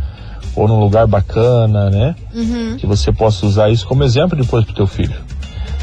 ou 0.56 0.68
num 0.68 0.80
lugar 0.80 1.06
bacana, 1.06 1.90
né? 1.92 2.16
Uhum. 2.34 2.76
Que 2.78 2.88
você 2.88 3.12
possa 3.12 3.46
usar 3.46 3.70
isso 3.70 3.86
como 3.86 4.04
exemplo 4.04 4.36
depois 4.36 4.66
pro 4.66 4.74
teu 4.74 4.88
filho. 4.88 5.16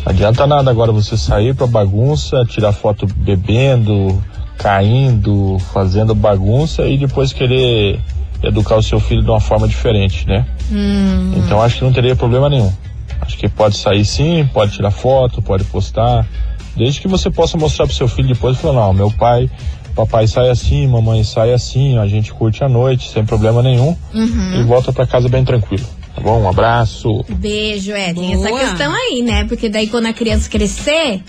Adianta 0.05 0.45
nada 0.47 0.71
agora 0.71 0.91
você 0.91 1.17
sair 1.17 1.55
pra 1.55 1.67
bagunça, 1.69 2.45
tirar 2.49 2.73
foto 2.73 3.07
bebendo, 3.07 4.21
caindo, 4.59 5.57
fazendo 5.73 6.15
bagunça 6.17 6.83
e 6.87 6.99
depois 6.99 7.33
querer 7.33 8.01
educar 8.43 8.77
o 8.77 8.83
seu 8.83 8.99
filho 9.01 9.23
de 9.23 9.31
uma 9.31 9.41
forma 9.41 9.67
diferente, 9.69 10.27
né? 10.27 10.47
Hum. 10.71 11.33
Então 11.37 11.61
acho 11.63 11.79
que 11.79 11.85
não 11.85 11.93
teria 11.93 12.17
problema 12.17 12.49
nenhum. 12.49 12.73
Acho 13.21 13.37
que 13.37 13.49
pode 13.49 13.77
sair 13.77 14.05
sim, 14.05 14.49
pode 14.53 14.73
tirar 14.73 14.91
foto, 14.91 15.43
pode 15.43 15.65
postar, 15.65 16.27
desde 16.77 17.01
que 17.01 17.09
você 17.09 17.31
possa 17.31 17.59
mostrar 17.59 17.87
pro 17.87 17.95
seu 17.95 18.09
filho 18.09 18.29
depois 18.29 18.57
e 18.57 18.61
falar, 18.61 18.81
não, 18.87 18.93
meu 18.95 19.11
pai, 19.11 19.51
papai 19.95 20.27
sai 20.27 20.49
assim, 20.49 20.87
mamãe 20.87 21.23
sai 21.23 21.53
assim, 21.53 21.99
a 21.99 22.07
gente 22.07 22.33
curte 22.33 22.65
a 22.65 22.69
noite, 22.69 23.11
sem 23.11 23.25
problema 23.25 23.63
nenhum, 23.63 23.95
Uhum. 24.15 24.61
e 24.61 24.63
volta 24.63 24.93
pra 24.93 25.07
casa 25.07 25.29
bem 25.29 25.45
tranquilo. 25.45 25.85
Tá 26.15 26.23
bom? 26.23 26.41
Um 26.43 26.49
abraço. 26.49 27.25
Beijo, 27.29 27.93
é. 27.93 28.13
Tem 28.15 28.33
essa 28.35 28.49
Boa. 28.49 28.59
questão 28.61 28.93
aí, 28.93 29.23
né? 29.23 29.45
Porque 29.45 29.69
daí 29.69 29.87
quando 29.87 30.07
a 30.07 30.13
criança 30.13 30.49
crescer, 30.49 31.23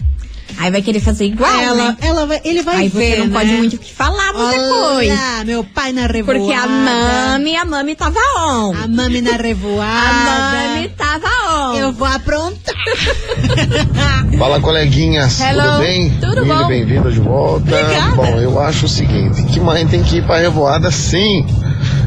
aí 0.57 0.71
vai 0.71 0.81
querer 0.81 0.99
fazer 0.99 1.25
igual, 1.25 1.51
ela, 1.59 1.75
né? 1.75 1.97
ela 2.01 2.25
vai, 2.25 2.41
ele 2.43 2.61
vai 2.61 2.75
Aí 2.77 2.89
ver, 2.89 3.11
você 3.15 3.17
não 3.19 3.27
né? 3.27 3.33
pode 3.39 3.51
muito 3.53 3.75
o 3.75 3.79
que 3.79 3.93
falar 3.93 4.27
depois. 4.33 5.09
Olha, 5.11 5.45
meu 5.45 5.63
pai 5.63 5.91
na 5.91 6.07
revoada. 6.07 6.39
Porque 6.39 6.53
a 6.53 6.67
mami, 6.67 7.55
a 7.55 7.65
mami 7.65 7.95
tava 7.95 8.19
on. 8.39 8.73
A 8.83 8.87
mami 8.87 9.21
na 9.21 9.31
A 9.35 9.37
revoada. 9.37 10.67
mami 10.75 10.89
tava 10.89 11.27
on. 11.71 11.75
Eu 11.75 11.91
vou 11.91 12.07
aprontar. 12.07 12.75
Fala, 14.37 14.59
coleguinhas. 14.59 15.39
Hello. 15.39 15.61
Tudo 15.63 15.79
bem? 15.79 16.09
Tudo 16.19 16.41
Milho, 16.43 16.55
bom? 16.57 16.67
bem-vinda 16.67 17.11
de 17.11 17.19
volta. 17.19 17.75
Obrigada. 17.79 18.15
Bom, 18.15 18.39
eu 18.39 18.59
acho 18.59 18.85
o 18.85 18.89
seguinte, 18.89 19.43
que 19.45 19.59
mãe 19.59 19.85
tem 19.87 20.01
que 20.03 20.17
ir 20.17 20.25
pra 20.25 20.37
revoada 20.37 20.89
sim. 20.91 21.45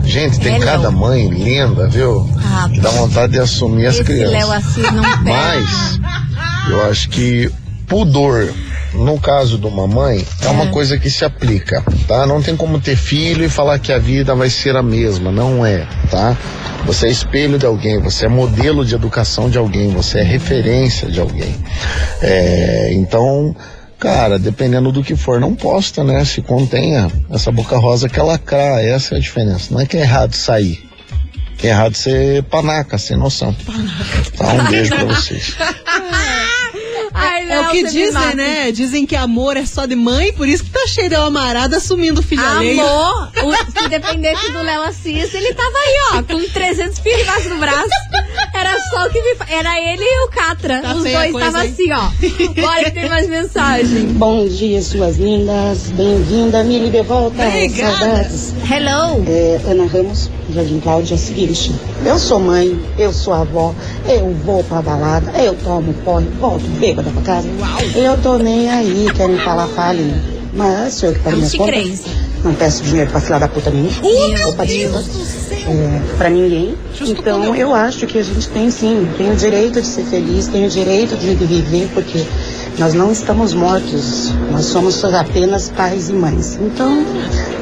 Gente, 0.04 0.38
tem 0.40 0.56
Hello. 0.56 0.64
cada 0.66 0.90
mãe 0.90 1.28
linda, 1.28 1.88
viu? 1.88 2.28
Ah, 2.44 2.68
Que 2.72 2.80
dá 2.80 2.90
vontade 2.90 3.32
de 3.32 3.38
assumir 3.40 3.86
as 3.86 4.00
crianças. 4.00 4.32
Léo 4.32 4.52
Assis 4.52 4.92
não 4.92 5.02
pega. 5.02 5.22
Mas 5.24 6.00
eu 6.70 6.90
acho 6.90 7.08
que 7.08 7.50
pudor, 7.86 8.52
no 8.92 9.18
caso 9.18 9.58
de 9.58 9.66
uma 9.66 9.86
mãe, 9.86 10.24
é 10.42 10.48
uma 10.48 10.68
coisa 10.68 10.98
que 10.98 11.10
se 11.10 11.24
aplica, 11.24 11.82
tá? 12.06 12.26
Não 12.26 12.40
tem 12.40 12.56
como 12.56 12.80
ter 12.80 12.96
filho 12.96 13.44
e 13.44 13.48
falar 13.48 13.78
que 13.78 13.92
a 13.92 13.98
vida 13.98 14.34
vai 14.34 14.48
ser 14.48 14.76
a 14.76 14.82
mesma, 14.82 15.30
não 15.30 15.64
é, 15.64 15.86
tá? 16.10 16.36
Você 16.86 17.06
é 17.06 17.10
espelho 17.10 17.58
de 17.58 17.66
alguém, 17.66 17.98
você 17.98 18.26
é 18.26 18.28
modelo 18.28 18.84
de 18.84 18.94
educação 18.94 19.48
de 19.48 19.58
alguém, 19.58 19.90
você 19.90 20.20
é 20.20 20.22
referência 20.22 21.10
de 21.10 21.18
alguém. 21.18 21.54
É, 22.20 22.92
então, 22.92 23.56
cara, 23.98 24.38
dependendo 24.38 24.92
do 24.92 25.02
que 25.02 25.16
for, 25.16 25.40
não 25.40 25.54
posta, 25.54 26.04
né? 26.04 26.24
Se 26.24 26.42
contenha 26.42 27.10
essa 27.30 27.50
boca 27.50 27.76
rosa 27.78 28.08
que 28.08 28.20
é 28.20 28.22
lacrar, 28.22 28.80
essa 28.80 29.14
é 29.14 29.18
a 29.18 29.20
diferença. 29.20 29.72
Não 29.72 29.80
é 29.80 29.86
que 29.86 29.96
é 29.96 30.00
errado 30.00 30.34
sair. 30.34 30.84
É 31.62 31.68
errado 31.68 31.94
ser 31.94 32.42
panaca, 32.44 32.98
sem 32.98 33.16
noção. 33.16 33.56
Tá, 34.36 34.52
um 34.52 34.64
beijo 34.68 34.90
pra 34.90 35.04
vocês. 35.04 35.56
É 37.64 37.68
o 37.68 37.70
que 37.72 37.82
dizem, 37.84 38.34
né? 38.34 38.72
Dizem 38.72 39.06
que 39.06 39.16
amor 39.16 39.56
é 39.56 39.64
só 39.64 39.86
de 39.86 39.96
mãe, 39.96 40.32
por 40.32 40.46
isso 40.48 40.64
que 40.64 40.70
tá 40.70 40.86
cheio 40.86 41.08
de 41.08 41.14
amarada 41.14 41.76
assumindo 41.76 42.20
o 42.20 42.22
filho 42.22 42.44
alheio. 42.44 42.80
Amor, 42.80 43.30
se 43.76 43.88
dependesse 43.88 44.52
do 44.52 44.62
Léo 44.62 44.82
Assis, 44.82 45.34
ele 45.34 45.54
tava 45.54 45.76
aí, 45.78 45.96
ó, 46.12 46.22
com 46.22 46.42
300 46.48 46.98
filhos 46.98 47.22
embaixo 47.22 47.48
do 47.48 47.56
braço. 47.56 47.88
Era 48.54 48.78
só 48.90 49.06
o 49.06 49.10
que 49.10 49.20
me. 49.20 49.36
Era 49.48 49.80
ele 49.80 50.02
e 50.02 50.24
o 50.24 50.28
Catra. 50.28 50.80
Tá 50.80 50.94
Os 50.94 51.02
dois 51.02 51.34
estavam 51.34 51.60
assim, 51.60 51.92
ó. 51.92 52.60
Bora 52.60 52.84
que 52.84 52.90
tem 52.92 53.08
mais 53.08 53.28
mensagem. 53.28 54.06
Bom 54.14 54.46
dia, 54.46 54.80
suas 54.82 55.16
lindas. 55.16 55.90
Bem-vinda, 55.90 56.62
Mili, 56.62 56.90
de 56.90 57.02
volta. 57.02 57.46
Obrigada. 57.46 57.96
Saudades. 57.96 58.54
Hello. 58.70 59.24
É, 59.26 59.60
Ana 59.70 59.86
Ramos, 59.86 60.30
Jardim 60.50 60.80
Cláudia, 60.80 61.14
é 61.14 61.16
o 61.16 61.18
seguinte. 61.18 61.72
Eu 62.04 62.18
sou 62.18 62.38
mãe, 62.38 62.78
eu 62.98 63.12
sou 63.12 63.32
avó, 63.32 63.74
eu 64.06 64.32
vou 64.44 64.62
pra 64.64 64.82
balada, 64.82 65.30
eu 65.42 65.54
tomo 65.56 65.92
porre, 66.04 66.26
volto 66.40 66.64
bêbada 66.78 67.10
pra 67.10 67.22
casa. 67.22 67.48
Eu 67.94 68.20
tô 68.22 68.38
nem 68.38 68.70
aí, 68.70 69.06
querem 69.14 69.38
falar, 69.38 69.66
falem. 69.68 70.14
Mas, 70.52 70.94
senhor 70.94 71.14
que 71.14 71.20
paga 71.20 71.36
minhas 71.36 71.52
Anti 71.52 71.58
contas, 71.58 72.04
não 72.44 72.54
peço 72.54 72.82
dinheiro 72.84 73.10
pra 73.10 73.20
filha 73.20 73.40
da 73.40 73.48
puta 73.48 73.70
nenhuma. 73.70 74.48
Opa, 74.48 74.64
desculpa. 74.64 75.04
É, 75.66 76.16
pra 76.18 76.30
ninguém. 76.30 76.74
então, 77.00 77.56
eu 77.56 77.74
acho 77.74 78.06
que 78.06 78.18
a 78.18 78.22
gente 78.22 78.48
tem 78.48 78.70
sim, 78.70 79.08
tem 79.16 79.32
o 79.32 79.36
direito 79.36 79.80
de 79.80 79.86
ser 79.86 80.04
feliz, 80.04 80.46
tem 80.46 80.66
o 80.66 80.68
direito 80.68 81.16
de 81.16 81.34
viver, 81.34 81.88
porque 81.94 82.24
nós 82.78 82.92
não 82.92 83.10
estamos 83.10 83.54
mortos, 83.54 84.30
nós 84.50 84.66
somos 84.66 85.02
apenas 85.04 85.70
pais 85.70 86.10
e 86.10 86.12
mães. 86.12 86.58
Então, 86.60 87.04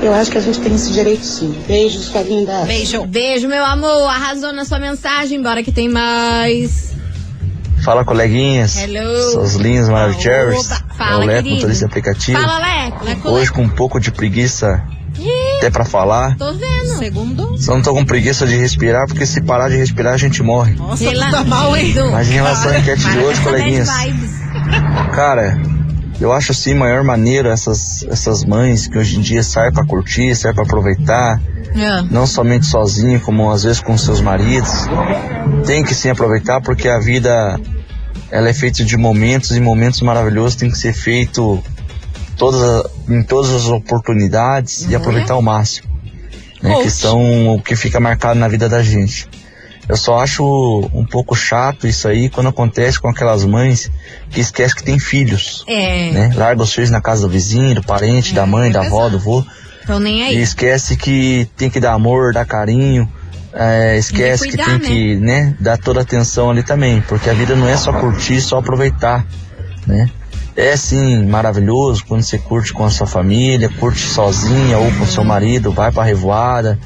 eu 0.02 0.12
acho 0.12 0.30
que 0.30 0.38
a 0.38 0.40
gente 0.40 0.60
tem 0.60 0.74
esse 0.74 0.92
direito 0.92 1.24
sim. 1.24 1.54
Beijos, 1.66 2.06
sua 2.06 2.22
linda. 2.22 2.64
Beijo. 2.64 3.06
Beijo, 3.06 3.48
meu 3.48 3.64
amor. 3.64 4.08
Arrasou 4.08 4.52
na 4.52 4.64
sua 4.64 4.78
mensagem. 4.78 5.40
Bora 5.40 5.62
que 5.62 5.70
tem 5.70 5.88
mais. 5.88 6.91
Fala, 7.84 8.04
coleguinhas. 8.04 8.76
Hello. 8.76 9.30
Seus 9.32 9.54
lindos 9.54 9.88
maravilhosos. 9.88 10.70
É 10.70 10.94
Fala, 10.96 11.24
o 11.24 11.26
Leco, 11.26 11.48
motorista 11.48 11.78
de 11.80 11.84
aplicativo. 11.90 12.40
Fala, 12.40 12.58
Leco. 13.02 13.28
Hoje 13.28 13.50
com 13.52 13.62
um 13.62 13.68
pouco 13.68 13.98
de 13.98 14.12
preguiça 14.12 14.82
até 15.58 15.70
pra 15.70 15.84
falar. 15.84 16.36
Tô 16.36 16.52
vendo. 16.52 16.98
Segundo. 16.98 17.58
Só 17.58 17.74
não 17.74 17.82
tô 17.82 17.92
com 17.92 18.04
preguiça 18.04 18.46
de 18.46 18.56
respirar, 18.56 19.06
porque 19.06 19.26
se 19.26 19.40
parar 19.42 19.68
de 19.68 19.76
respirar 19.76 20.14
a 20.14 20.16
gente 20.16 20.42
morre. 20.42 20.74
Nossa, 20.74 21.02
Rela- 21.04 21.30
tá 21.30 21.44
mal, 21.44 21.76
hein? 21.76 21.94
Mas 22.12 22.28
em 22.28 22.34
relação 22.34 22.70
à 22.70 22.78
enquete 22.78 23.02
de 23.10 23.18
hoje, 23.18 23.40
coleguinhas. 23.40 23.88
Cara, 25.14 25.60
eu 26.20 26.32
acho 26.32 26.52
assim 26.52 26.74
maior 26.74 27.02
maneira 27.02 27.50
essas, 27.50 28.04
essas 28.08 28.44
mães 28.44 28.86
que 28.86 28.98
hoje 28.98 29.18
em 29.18 29.20
dia 29.20 29.42
saem 29.42 29.72
pra 29.72 29.84
curtir, 29.84 30.34
saem 30.36 30.54
pra 30.54 30.64
aproveitar, 30.64 31.40
Ah. 31.74 32.02
não 32.10 32.26
somente 32.26 32.66
sozinho, 32.66 33.18
como 33.20 33.50
às 33.50 33.62
vezes 33.62 33.80
com 33.80 33.96
seus 33.96 34.20
maridos. 34.20 34.70
Tem 35.66 35.82
que 35.82 35.94
sim 35.94 36.10
aproveitar 36.10 36.60
porque 36.60 36.88
a 36.88 36.98
vida 36.98 37.58
ela 38.30 38.48
é 38.48 38.52
feita 38.54 38.84
de 38.84 38.96
momentos 38.96 39.56
e 39.56 39.60
momentos 39.60 40.00
maravilhosos 40.02 40.54
tem 40.56 40.70
que 40.70 40.78
ser 40.78 40.92
feito 40.92 41.62
todas, 42.36 42.84
em 43.08 43.22
todas 43.22 43.50
as 43.52 43.66
oportunidades 43.66 44.86
e 44.88 44.94
aproveitar 44.94 45.34
ao 45.34 45.42
máximo. 45.42 45.90
Né, 46.62 46.80
que 46.82 46.90
são 46.90 47.56
o 47.56 47.60
que 47.60 47.74
fica 47.74 47.98
marcado 47.98 48.38
na 48.38 48.46
vida 48.46 48.68
da 48.68 48.82
gente. 48.84 49.28
Eu 49.92 49.96
só 49.98 50.20
acho 50.20 50.42
um 50.94 51.04
pouco 51.04 51.34
chato 51.34 51.86
isso 51.86 52.08
aí 52.08 52.30
quando 52.30 52.48
acontece 52.48 52.98
com 52.98 53.10
aquelas 53.10 53.44
mães 53.44 53.90
que 54.30 54.40
esquecem 54.40 54.78
que 54.78 54.82
tem 54.82 54.98
filhos. 54.98 55.66
É. 55.68 56.10
Né? 56.12 56.32
Larga 56.34 56.62
os 56.62 56.72
filhos 56.72 56.90
na 56.90 57.02
casa 57.02 57.26
do 57.26 57.28
vizinho, 57.28 57.74
do 57.74 57.82
parente, 57.82 58.32
da 58.32 58.46
mãe, 58.46 58.72
da 58.72 58.86
avó, 58.86 59.10
do 59.10 59.18
vô. 59.18 59.44
Tô 59.86 59.98
nem 59.98 60.22
aí. 60.24 60.38
E 60.38 60.40
esquece 60.40 60.96
que 60.96 61.46
tem 61.58 61.68
que 61.68 61.78
dar 61.78 61.92
amor, 61.92 62.32
dar 62.32 62.46
carinho. 62.46 63.06
é, 63.52 63.98
esquece 63.98 64.44
que, 64.48 64.56
cuidar, 64.56 64.78
tem 64.78 64.80
que 64.80 65.16
né, 65.16 65.54
dar 65.60 65.76
toda 65.76 66.00
a 66.00 66.02
atenção 66.04 66.48
ali 66.48 66.62
também. 66.62 67.02
Porque 67.02 67.28
a 67.28 67.34
vida 67.34 67.54
não 67.54 67.68
é 67.68 67.76
só 67.76 67.92
curtir, 67.92 68.40
só 68.40 68.60
aproveitar. 68.60 69.26
Né? 69.86 70.08
É 70.56 70.74
sim 70.74 71.26
maravilhoso 71.26 72.02
quando 72.08 72.22
você 72.22 72.38
curte 72.38 72.72
com 72.72 72.86
a 72.86 72.88
sua 72.88 73.06
família, 73.06 73.68
curte 73.68 74.00
sozinha 74.00 74.78
ou 74.78 74.90
com 74.92 75.04
seu 75.04 75.22
marido, 75.22 75.70
vai 75.70 75.92
pra 75.92 76.02
revoada, 76.02 76.78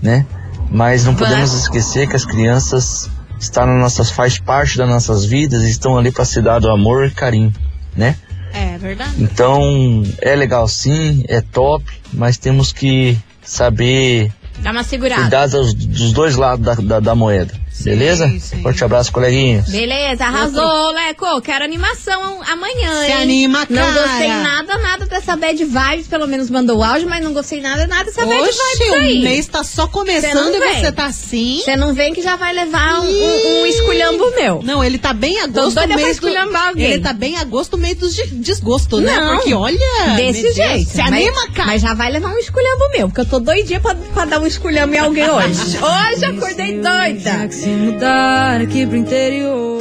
né? 0.00 0.24
Mas 0.70 1.04
não 1.04 1.14
podemos 1.14 1.50
Vai. 1.50 1.60
esquecer 1.60 2.08
que 2.08 2.16
as 2.16 2.24
crianças 2.24 3.08
estão 3.38 3.66
nas 3.66 3.80
nossas, 3.80 4.10
faz 4.10 4.38
parte 4.38 4.76
das 4.76 4.88
nossas 4.88 5.24
vidas 5.24 5.62
e 5.64 5.70
estão 5.70 5.96
ali 5.96 6.10
para 6.10 6.24
se 6.24 6.40
dar 6.42 6.58
do 6.60 6.70
amor 6.70 7.06
e 7.06 7.10
carinho, 7.10 7.52
né? 7.96 8.16
É 8.52 8.78
verdade. 8.78 9.12
Então, 9.18 10.02
é 10.20 10.34
legal 10.36 10.66
sim, 10.68 11.24
é 11.28 11.40
top, 11.40 11.84
mas 12.12 12.36
temos 12.38 12.72
que 12.72 13.18
saber 13.42 14.32
Dá 14.60 14.70
uma 14.70 14.84
segurada. 14.84 15.20
cuidar 15.22 15.46
dos, 15.48 15.74
dos 15.74 16.12
dois 16.12 16.36
lados 16.36 16.64
da, 16.64 16.74
da, 16.74 17.00
da 17.00 17.14
moeda. 17.14 17.54
Beleza? 17.82 18.28
sim. 18.40 18.62
Forte 18.62 18.84
abraço, 18.84 19.10
coleguinhas. 19.12 19.68
Beleza, 19.68 20.24
arrasou, 20.24 20.92
Leco. 20.92 21.40
Quero 21.42 21.64
animação 21.64 22.40
amanhã, 22.42 23.00
Se 23.04 23.10
hein? 23.12 23.22
anima, 23.22 23.66
Não 23.68 23.82
cara. 23.82 23.92
gostei 24.08 24.28
nada, 24.28 24.78
nada 24.78 25.06
dessa 25.06 25.36
bad 25.36 25.64
vibes. 25.64 26.06
Pelo 26.06 26.26
menos 26.26 26.48
mandou 26.50 26.78
o 26.78 26.82
áudio, 26.84 27.08
mas 27.08 27.22
não 27.24 27.32
gostei 27.32 27.60
nada, 27.60 27.86
nada 27.86 28.04
dessa 28.04 28.24
bad 28.24 28.40
Oxe, 28.42 28.58
vibes 28.78 28.92
aí. 28.94 29.18
o 29.18 29.22
mês 29.22 29.46
tá 29.46 29.64
só 29.64 29.86
começando 29.86 30.34
não 30.34 30.56
e 30.56 30.60
vem. 30.60 30.80
você 30.80 30.92
tá 30.92 31.06
assim. 31.06 31.60
Você 31.64 31.76
não 31.76 31.94
vem 31.94 32.14
que 32.14 32.22
já 32.22 32.36
vai 32.36 32.52
levar 32.54 33.00
um, 33.00 33.04
um, 33.06 33.62
um 33.62 33.66
esculhambo 33.66 34.30
meu. 34.36 34.60
Não, 34.62 34.82
ele 34.82 34.98
tá 34.98 35.12
bem 35.12 35.40
a 35.40 35.46
gosto 35.46 35.80
do 35.80 35.88
mês 35.94 36.18
do... 36.18 36.28
alguém. 36.28 36.84
Ele 36.92 37.02
tá 37.02 37.12
bem 37.12 37.36
a 37.38 37.44
gosto 37.44 37.72
do 37.72 37.78
meio 37.78 37.96
do 37.96 38.08
de- 38.08 38.26
desgosto, 38.36 39.00
né? 39.00 39.14
Não, 39.14 39.36
Porque 39.36 39.52
olha... 39.54 39.78
Desse 40.16 40.52
jeito. 40.52 40.90
Se 40.90 40.98
mas, 40.98 41.12
anima, 41.12 41.48
cara. 41.52 41.66
Mas 41.66 41.82
já 41.82 41.92
vai 41.94 42.10
levar 42.10 42.30
um 42.30 42.38
esculhambo 42.38 42.88
meu, 42.96 43.08
porque 43.08 43.20
eu 43.20 43.26
tô 43.26 43.40
doidinha 43.40 43.80
pra, 43.80 43.94
pra 43.94 44.24
dar 44.24 44.40
um 44.40 44.46
esculhambo 44.46 44.94
em 44.94 44.98
alguém 44.98 45.28
hoje. 45.28 45.76
hoje 45.78 46.24
acordei 46.24 46.74
doida. 46.80 47.48
Se 47.64 47.70
mudar 47.70 48.60
aqui 48.60 48.86
pro 48.86 48.94
interior. 48.94 49.80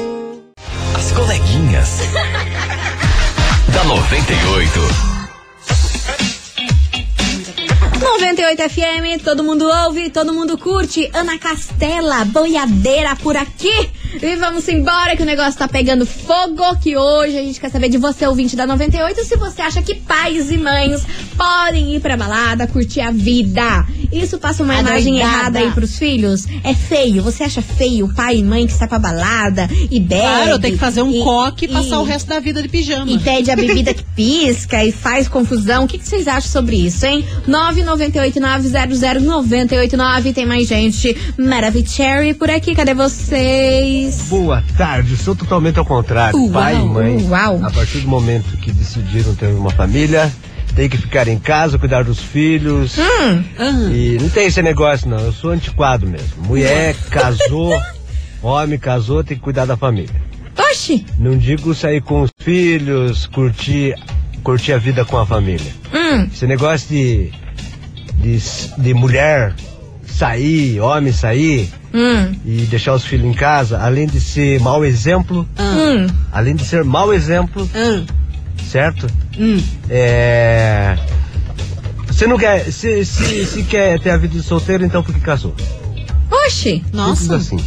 As 0.96 1.12
coleguinhas. 1.12 2.00
da 3.74 3.84
98. 3.84 4.80
98 8.00 8.62
FM, 8.69 9.22
todo 9.22 9.43
mundo 9.43 9.65
ouve, 9.65 10.10
todo 10.10 10.34
mundo 10.34 10.58
curte. 10.58 11.12
Ana 11.13 11.38
Castela, 11.38 12.24
boiadeira 12.24 13.17
por 13.17 13.36
aqui. 13.36 13.91
E 14.21 14.36
vamos 14.36 14.67
embora 14.67 15.15
que 15.15 15.23
o 15.23 15.26
negócio 15.26 15.58
tá 15.60 15.67
pegando 15.67 16.06
fogo. 16.06 16.63
Que 16.82 16.95
hoje 16.97 17.38
a 17.38 17.41
gente 17.41 17.60
quer 17.60 17.69
saber 17.71 17.89
de 17.89 17.97
você, 17.97 18.26
ouvinte 18.28 18.56
da 18.56 18.65
98, 18.67 19.23
se 19.26 19.36
você 19.38 19.62
acha 19.62 19.82
que 19.82 19.95
pais 19.95 20.52
e 20.52 20.58
mães 20.58 21.02
podem 21.38 21.95
ir 21.95 21.99
pra 21.99 22.15
balada, 22.17 22.67
curtir 22.67 23.02
a 23.02 23.12
vida. 23.12 23.86
Isso 24.12 24.38
passa 24.38 24.63
uma 24.63 24.76
imagem 24.80 25.19
errada 25.19 25.60
aí 25.60 25.71
pros 25.71 25.97
filhos? 25.97 26.45
É 26.63 26.73
feio. 26.73 27.23
Você 27.23 27.43
acha 27.43 27.62
feio 27.62 28.06
o 28.06 28.13
pai 28.13 28.38
e 28.38 28.43
mãe 28.43 28.65
que 28.67 28.73
sai 28.73 28.88
pra 28.88 28.99
balada 28.99 29.67
e 29.89 29.99
bebe? 29.99 30.21
Claro, 30.21 30.60
tem 30.60 30.71
que 30.73 30.78
fazer 30.78 31.02
um 31.02 31.12
e- 31.12 31.23
coque 31.23 31.65
e 31.65 31.67
passar 31.67 31.95
e- 31.95 31.99
o 31.99 32.04
resto 32.04 32.28
da 32.28 32.39
vida 32.39 32.62
de 32.62 32.69
pijama. 32.69 33.10
E 33.12 33.17
pede 33.19 33.49
a 33.52 33.56
bebida 33.56 33.93
que 33.93 34.04
pisca 34.15 34.84
e 34.84 34.91
faz 34.91 35.28
confusão. 35.28 35.86
O 35.86 35.88
que, 35.88 35.97
que 35.97 36.08
vocês 36.08 36.28
acham 36.28 36.52
sobre 36.52 36.76
isso, 36.76 37.06
hein? 37.06 37.26
998900989. 37.47 40.34
Tem 40.34 40.45
mais 40.45 40.67
gente. 40.67 41.15
Maravicherry 41.38 42.34
por 42.34 42.49
aqui. 42.49 42.76
Cadê 42.76 42.93
vocês? 42.93 44.03
Boa 44.30 44.63
tarde, 44.78 45.16
sou 45.18 45.36
totalmente 45.36 45.80
ao 45.80 45.86
contrário. 45.86 46.38
Uau, 46.38 46.52
Pai 46.52 46.76
e 46.76 46.86
mãe, 46.86 47.24
uau. 47.30 47.60
a 47.63 47.70
partir 47.70 48.00
do 48.00 48.08
momento 48.08 48.58
que 48.58 48.72
decidiram 48.72 49.36
ter 49.36 49.48
uma 49.48 49.72
família, 49.72 50.32
tem 50.76 50.89
que 50.89 50.98
ficar 50.98 51.28
em 51.28 51.38
casa, 51.38 51.78
cuidar 51.78 52.04
dos 52.04 52.20
filhos. 52.20 52.98
Hum. 52.98 53.44
E 53.92 54.18
não 54.20 54.30
tem 54.30 54.48
esse 54.48 54.62
negócio, 54.62 55.08
não. 55.10 55.20
Eu 55.20 55.32
sou 55.32 55.52
antiquado 55.52 56.08
mesmo. 56.08 56.44
Mulher 56.46 56.96
casou, 57.10 57.80
homem 58.42 58.80
casou, 58.80 59.24
tem 59.24 59.38
que 59.38 59.44
cuidar 59.44 59.66
da 59.66 59.78
família. 59.78 60.22
Oxi! 60.58 61.06
Não 61.18 61.38
digo 61.38 61.74
sair 61.74 62.02
com 62.02 62.22
os 62.22 62.32
filhos, 62.39 63.26
curtir, 63.28 63.96
curtir 64.44 64.74
a 64.74 64.78
vida 64.78 65.06
com 65.06 65.18
a 65.18 65.26
família. 65.26 65.72
Hum. 65.94 66.28
Esse 66.32 66.46
negócio 66.46 66.88
de, 66.89 67.32
de, 68.16 68.39
de 68.78 68.94
mulher 68.94 69.56
sair, 70.13 70.80
homem 70.80 71.12
sair 71.12 71.69
Hum. 71.93 72.34
e 72.45 72.62
deixar 72.69 72.93
os 72.93 73.04
filhos 73.06 73.26
em 73.28 73.34
casa, 73.34 73.80
além 73.80 74.08
de 74.08 74.19
ser 74.19 74.60
mau 74.60 74.84
exemplo, 74.86 75.47
Hum. 75.60 76.08
além 76.32 76.56
de 76.56 76.65
ser 76.65 76.84
mau 76.84 77.13
exemplo, 77.13 77.69
certo? 78.71 79.08
Hum. 79.38 79.62
É. 79.89 80.97
Você 82.08 82.28
não 82.28 82.38
quer. 82.38 82.71
Se, 82.71 83.04
se, 83.06 83.45
se 83.45 83.63
quer 83.63 83.99
ter 83.99 84.12
a 84.12 84.17
vida 84.17 84.36
de 84.38 84.43
solteiro, 84.43 84.86
então 84.86 85.02
por 85.04 85.13
que 85.13 85.19
casou? 85.21 85.56
Oxi! 86.32 86.84
Simples 87.15 87.32
assim. 87.32 87.60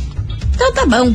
Então 0.54 0.72
tá 0.72 0.86
bom. 0.86 1.14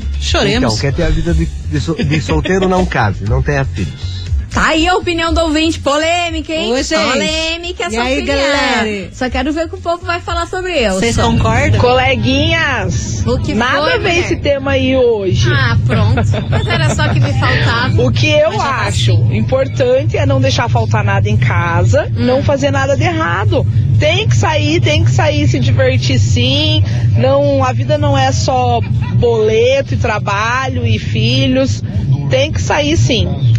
Então, 0.57 0.77
quer 0.77 0.93
ter 0.93 1.03
a 1.03 1.09
vida 1.09 1.33
de, 1.33 1.45
de, 1.45 2.03
de 2.03 2.21
solteiro, 2.21 2.67
não 2.67 2.85
case, 2.85 3.23
não 3.23 3.41
tenha 3.41 3.65
filhos. 3.65 4.20
Tá 4.53 4.67
aí 4.67 4.85
a 4.85 4.95
opinião 4.97 5.33
do 5.33 5.39
ouvinte, 5.41 5.79
polêmica, 5.79 6.51
hein? 6.53 6.73
Ô, 6.73 6.77
gente. 6.83 6.93
Polêmica 7.11 7.83
essa 7.85 7.95
E 7.95 7.97
aí, 7.99 8.17
opinião. 8.19 8.37
galera? 8.37 9.09
Só 9.13 9.29
quero 9.29 9.53
ver 9.53 9.65
o 9.65 9.69
que 9.69 9.75
o 9.75 9.77
povo 9.81 10.05
vai 10.05 10.19
falar 10.19 10.45
sobre 10.45 10.73
eu. 10.77 10.95
Vocês 10.95 11.15
concordam? 11.15 11.79
Coleguinhas, 11.79 13.23
O 13.25 13.37
que 13.39 13.53
nada 13.53 13.81
foi, 13.83 13.93
a 13.93 13.97
ver 13.97 13.99
mulher? 13.99 14.19
esse 14.19 14.35
tema 14.35 14.71
aí 14.71 14.95
hoje. 14.97 15.49
Ah, 15.51 15.77
pronto. 15.85 16.21
Mas 16.49 16.67
era 16.67 16.93
só 16.93 17.07
que 17.09 17.19
me 17.21 17.31
faltava. 17.39 18.01
O 18.03 18.11
que 18.11 18.27
eu 18.29 18.59
acho 18.61 19.11
importante 19.33 20.17
é 20.17 20.25
não 20.25 20.41
deixar 20.41 20.69
faltar 20.69 21.03
nada 21.03 21.29
em 21.29 21.37
casa, 21.37 22.07
Hum. 22.15 22.25
não 22.25 22.43
fazer 22.43 22.71
nada 22.71 22.97
de 22.97 23.03
errado. 23.03 23.65
Tem 23.99 24.27
que 24.27 24.35
sair, 24.35 24.81
tem 24.81 25.05
que 25.05 25.11
sair, 25.11 25.47
se 25.47 25.59
divertir 25.59 26.19
sim. 26.19 26.83
Não, 27.17 27.63
a 27.63 27.71
vida 27.71 27.97
não 27.97 28.17
é 28.17 28.31
só 28.33 28.81
boleto 29.15 29.93
e 29.93 29.97
trabalho 29.97 30.85
e 30.85 30.99
filhos. 30.99 31.81
Tem 32.29 32.51
que 32.51 32.61
sair 32.61 32.97
sim. 32.97 33.50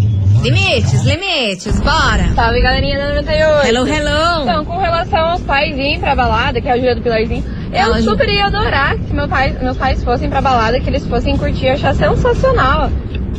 Limites, 0.42 1.04
limites, 1.04 1.80
bora. 1.80 2.34
Salve, 2.34 2.60
galerinha 2.60 2.98
da 2.98 3.08
98. 3.14 3.66
Hello, 3.68 3.86
hello. 3.86 4.42
Então, 4.42 4.64
com 4.64 4.76
relação 4.76 5.20
aos 5.20 5.40
pais 5.42 5.72
irem 5.78 6.00
pra 6.00 6.16
balada, 6.16 6.60
que 6.60 6.68
é 6.68 6.72
a 6.72 6.76
Júlia 6.76 6.96
do 6.96 7.00
Pilarzinho, 7.00 7.44
eu 7.72 7.78
Ela, 7.78 8.00
super 8.02 8.28
ia 8.28 8.46
adorar 8.46 8.96
que 8.98 9.14
meu 9.14 9.28
pai, 9.28 9.56
meus 9.60 9.76
pais 9.76 10.02
fossem 10.04 10.28
pra 10.28 10.40
balada, 10.40 10.78
que 10.78 10.88
eles 10.88 11.06
fossem 11.06 11.36
curtir, 11.36 11.66
eu 11.66 11.72
achar 11.74 11.94
sensacional. 11.94 12.90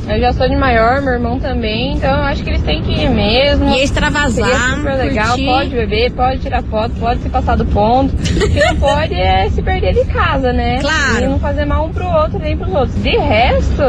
Eu 0.09 0.19
já 0.19 0.33
sou 0.33 0.49
de 0.49 0.55
maior, 0.57 1.01
meu 1.01 1.13
irmão 1.13 1.39
também, 1.39 1.93
então 1.93 2.09
eu 2.09 2.23
acho 2.23 2.43
que 2.43 2.49
eles 2.49 2.61
têm 2.63 2.81
que 2.81 2.91
ir 2.91 3.09
mesmo. 3.09 3.69
E 3.73 3.83
extravasar, 3.83 4.45
Seria 4.49 4.75
super 4.75 4.95
legal, 4.97 5.27
curtir. 5.29 5.45
pode 5.45 5.69
beber, 5.69 6.11
pode 6.11 6.39
tirar 6.41 6.61
foto, 6.63 6.91
pode 6.99 7.21
se 7.21 7.29
passar 7.29 7.55
do 7.55 7.65
ponto. 7.65 8.13
O 8.13 8.49
que 8.49 8.59
não 8.65 8.75
pode 8.75 9.13
é 9.13 9.49
se 9.49 9.61
perder 9.61 9.93
de 9.93 10.03
casa, 10.11 10.51
né? 10.51 10.79
Claro. 10.81 11.23
E 11.23 11.27
não 11.27 11.39
fazer 11.39 11.63
mal 11.63 11.85
um 11.85 11.93
pro 11.93 12.05
outro 12.05 12.37
nem 12.37 12.57
pros 12.57 12.73
outros. 12.73 13.01
De 13.01 13.15
resto, 13.17 13.81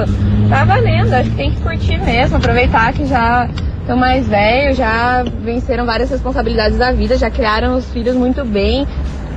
tá 0.49 0.65
valendo, 0.65 1.13
acho 1.15 1.31
que 1.31 1.37
tem 1.37 1.51
que 1.51 1.61
curtir 1.61 1.99
mesmo, 1.99 2.37
aproveitar 2.37 2.93
que 2.93 3.07
já 3.07 3.49
estão 3.81 3.97
mais 3.97 4.29
velhos, 4.29 4.77
já 4.77 5.25
venceram 5.43 5.85
várias 5.85 6.11
responsabilidades 6.11 6.79
da 6.79 6.93
vida, 6.93 7.19
já 7.19 7.29
criaram 7.29 7.75
os 7.75 7.91
filhos 7.93 8.15
muito 8.15 8.45
bem, 8.45 8.87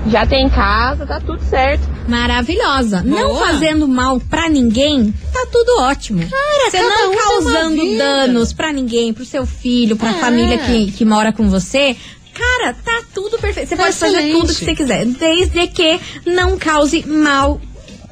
já 0.07 0.25
tem 0.25 0.47
casa, 0.49 1.05
tá 1.05 1.19
tudo 1.19 1.43
certo. 1.43 1.83
Maravilhosa. 2.07 3.01
Não 3.03 3.27
Boa. 3.33 3.47
fazendo 3.47 3.87
mal 3.87 4.19
pra 4.19 4.47
ninguém, 4.49 5.13
tá 5.33 5.45
tudo 5.51 5.81
ótimo. 5.81 6.21
Você 6.21 6.77
cada 6.77 6.89
não 6.89 7.11
um 7.11 7.15
causando 7.17 7.97
danos 7.97 8.53
pra 8.53 8.71
ninguém, 8.71 9.13
pro 9.13 9.25
seu 9.25 9.45
filho, 9.45 9.95
pra 9.97 10.11
É. 10.11 10.13
família 10.13 10.57
que, 10.57 10.91
que 10.91 11.03
mora 11.05 11.33
com 11.33 11.49
você. 11.49 11.95
Cara, 12.33 12.73
tá 12.73 13.01
tudo 13.15 13.37
perfeito. 13.39 13.67
Você 13.69 13.75
Tá 13.75 13.83
pode 13.83 13.95
fazer 13.95 14.17
excelente. 14.17 14.39
tudo 14.41 14.47
que 14.55 14.65
você 14.65 14.75
quiser, 14.75 15.05
desde 15.05 15.67
que 15.67 15.99
não 16.25 16.57
cause 16.57 17.03
mal 17.07 17.59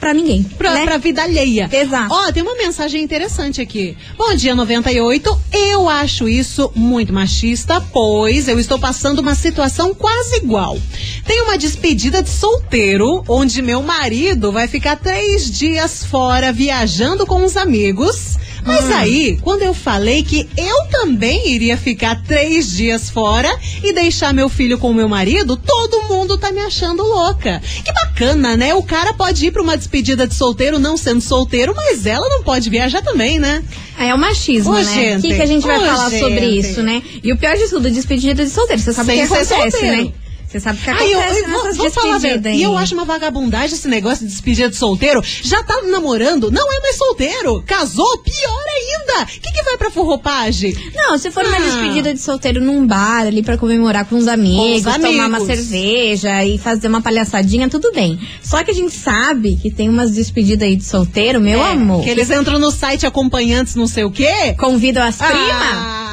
pra 0.05 0.13
ninguém. 0.13 0.43
Pra, 0.43 0.71
né? 0.71 0.83
pra 0.83 0.97
vida 0.99 1.23
alheia. 1.23 1.67
Exato. 1.71 2.13
Ó, 2.13 2.31
tem 2.31 2.43
uma 2.43 2.53
mensagem 2.55 3.01
interessante 3.01 3.59
aqui. 3.59 3.97
Bom 4.15 4.35
dia, 4.35 4.53
98. 4.53 5.41
Eu 5.51 5.89
acho 5.89 6.29
isso 6.29 6.71
muito 6.75 7.11
machista, 7.11 7.81
pois 7.81 8.47
eu 8.47 8.59
estou 8.59 8.77
passando 8.77 9.17
uma 9.17 9.33
situação 9.33 9.95
quase 9.95 10.35
igual. 10.35 10.77
Tem 11.25 11.41
uma 11.41 11.57
despedida 11.57 12.21
de 12.21 12.29
solteiro, 12.29 13.23
onde 13.27 13.63
meu 13.63 13.81
marido 13.81 14.51
vai 14.51 14.67
ficar 14.67 14.95
três 14.95 15.49
dias 15.49 16.03
fora 16.05 16.53
viajando 16.53 17.25
com 17.25 17.43
os 17.43 17.57
amigos. 17.57 18.37
Mas 18.65 18.89
aí, 18.91 19.37
quando 19.41 19.61
eu 19.61 19.73
falei 19.73 20.23
que 20.23 20.49
eu 20.57 20.87
também 20.89 21.49
iria 21.51 21.77
ficar 21.77 22.21
três 22.23 22.71
dias 22.75 23.09
fora 23.09 23.49
e 23.83 23.93
deixar 23.93 24.33
meu 24.33 24.49
filho 24.49 24.77
com 24.79 24.91
meu 24.91 25.07
marido, 25.07 25.55
todo 25.55 26.01
mundo 26.09 26.37
tá 26.37 26.51
me 26.51 26.59
achando 26.61 27.03
louca. 27.03 27.61
Que 27.83 27.91
bacana, 27.93 28.57
né? 28.57 28.73
O 28.73 28.81
cara 28.81 29.13
pode 29.13 29.45
ir 29.45 29.51
pra 29.51 29.61
uma 29.61 29.77
despedida 29.77 30.25
de 30.27 30.33
solteiro 30.33 30.79
não 30.79 30.97
sendo 30.97 31.21
solteiro, 31.21 31.73
mas 31.75 32.05
ela 32.07 32.27
não 32.27 32.43
pode 32.43 32.69
viajar 32.69 33.01
também, 33.03 33.37
né? 33.39 33.63
É 33.99 34.13
o 34.13 34.17
machismo, 34.17 34.71
Ô, 34.73 34.75
né? 34.75 34.83
gente. 34.83 35.19
O 35.19 35.21
que, 35.29 35.35
que 35.35 35.41
a 35.41 35.45
gente 35.45 35.65
vai 35.65 35.77
Ô, 35.77 35.85
falar 35.85 36.09
sobre 36.09 36.39
gente. 36.39 36.59
isso, 36.71 36.81
né? 36.81 37.01
E 37.23 37.31
o 37.31 37.37
pior 37.37 37.55
de 37.55 37.69
tudo, 37.69 37.89
despedida 37.89 38.43
de 38.43 38.49
solteiro. 38.49 38.81
Você 38.81 38.93
sabe 38.93 39.11
o 39.11 39.15
que 39.15 39.21
acontece, 39.21 39.71
solteiro. 39.71 40.05
né? 40.05 40.13
Você 40.55 40.59
sabe 40.61 40.79
o 40.79 40.81
que 40.83 40.89
eu, 40.89 40.93
acontece 41.19 41.39
eu 41.41 41.49
vou, 41.49 41.63
nessas 41.63 41.77
vou 41.77 41.91
falar. 41.91 42.21
E 42.53 42.63
eu 42.63 42.77
acho 42.77 42.93
uma 42.93 43.03
vagabundagem 43.05 43.75
esse 43.75 43.87
negócio 43.89 44.25
de 44.25 44.31
despedida 44.31 44.69
de 44.69 44.75
solteiro. 44.77 45.21
Já 45.43 45.61
tá 45.63 45.81
namorando, 45.83 46.49
não 46.49 46.71
é 46.71 46.79
mais 46.79 46.95
solteiro. 46.97 47.61
Casou, 47.65 48.17
pior 48.19 48.63
ainda. 48.77 49.23
O 49.23 49.25
que, 49.27 49.51
que 49.51 49.63
vai 49.63 49.77
pra 49.77 49.91
forroupagem? 49.91 50.73
Não, 50.95 51.17
se 51.17 51.29
for 51.31 51.45
uma 51.45 51.57
Ah. 51.57 51.59
despedida 51.59 52.13
de 52.13 52.19
solteiro 52.19 52.61
num 52.61 52.85
bar 52.87 53.21
ali 53.27 53.43
pra 53.43 53.57
comemorar 53.57 54.05
com 54.05 54.15
os 54.15 54.27
amigos, 54.27 54.83
Com 54.83 54.89
os 54.89 54.95
tomar 54.95 55.09
uma 55.27 55.37
amigos. 55.37 55.47
cerveja 55.47 56.43
e 56.45 56.57
fazer 56.57 56.87
uma 56.87 57.01
palhaçadinha, 57.01 57.67
tudo 57.69 57.91
bem. 57.91 58.17
Só 58.41 58.63
que 58.63 58.71
a 58.71 58.73
gente 58.73 58.93
sabe 58.93 59.57
que 59.57 59.69
tem 59.69 59.89
umas 59.89 60.11
despedidas 60.11 60.67
aí 60.67 60.75
de 60.75 60.83
solteiro, 60.85 61.39
meu 61.41 61.59
É, 61.59 61.71
amor. 61.71 62.03
Que 62.03 62.09
eles 62.11 62.29
entram 62.29 62.59
no 62.59 62.71
site 62.71 63.05
acompanhantes 63.05 63.75
não 63.75 63.87
sei 63.87 64.03
o 64.03 64.11
quê. 64.11 64.53
Convidam 64.57 65.03
as 65.03 65.19
Ah, 65.21 65.25
primas. 65.27 66.04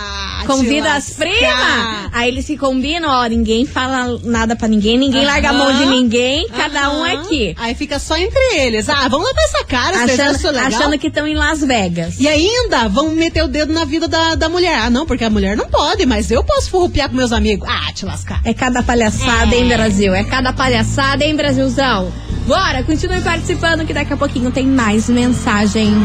Convida 0.46 0.94
as 0.94 1.10
primas. 1.10 2.10
Aí 2.12 2.28
eles 2.28 2.44
se 2.44 2.56
combinam, 2.56 3.08
ó, 3.08 3.26
ninguém 3.26 3.66
fala 3.66 4.18
nada 4.22 4.54
pra 4.54 4.68
ninguém, 4.68 4.98
ninguém 4.98 5.24
larga 5.24 5.50
a 5.50 5.52
mão 5.52 5.72
de 5.72 5.86
ninguém, 5.86 6.48
cada 6.48 6.90
um 6.92 7.06
é 7.06 7.14
aqui. 7.14 7.54
Aí 7.58 7.74
fica 7.74 7.98
só 7.98 8.16
entre 8.16 8.40
eles. 8.56 8.88
Ah, 8.88 9.08
vamos 9.08 9.26
levar 9.26 9.42
essa 9.42 9.64
cara, 9.64 10.04
Achando, 10.04 10.46
legal? 10.52 10.66
achando 10.66 10.98
que 10.98 11.06
estão 11.06 11.26
em 11.26 11.34
Las 11.34 11.60
Vegas. 11.60 12.18
E 12.18 12.28
ainda 12.28 12.88
vão 12.88 13.10
meter 13.10 13.42
o 13.42 13.48
dedo 13.48 13.72
na 13.72 13.84
vida 13.84 14.06
da, 14.08 14.34
da 14.34 14.48
mulher. 14.48 14.78
Ah, 14.78 14.90
não, 14.90 15.06
porque 15.06 15.24
a 15.24 15.30
mulher 15.30 15.56
não 15.56 15.68
pode, 15.68 16.04
mas 16.06 16.30
eu 16.30 16.44
posso 16.44 16.70
furrupiar 16.70 17.08
com 17.08 17.16
meus 17.16 17.32
amigos. 17.32 17.68
Ah, 17.68 17.92
te 17.92 18.04
lascar. 18.04 18.40
É 18.44 18.52
cada 18.52 18.82
palhaçada, 18.82 19.54
hein, 19.54 19.68
Brasil? 19.68 20.14
É 20.14 20.24
cada 20.24 20.52
palhaçada, 20.52 21.24
hein, 21.24 21.34
Brasilzão? 21.36 22.12
Bora, 22.46 22.82
continue 22.82 23.20
participando 23.20 23.86
que 23.86 23.94
daqui 23.94 24.12
a 24.12 24.16
pouquinho 24.16 24.50
tem 24.50 24.66
mais 24.66 25.08
mensagens. 25.08 25.96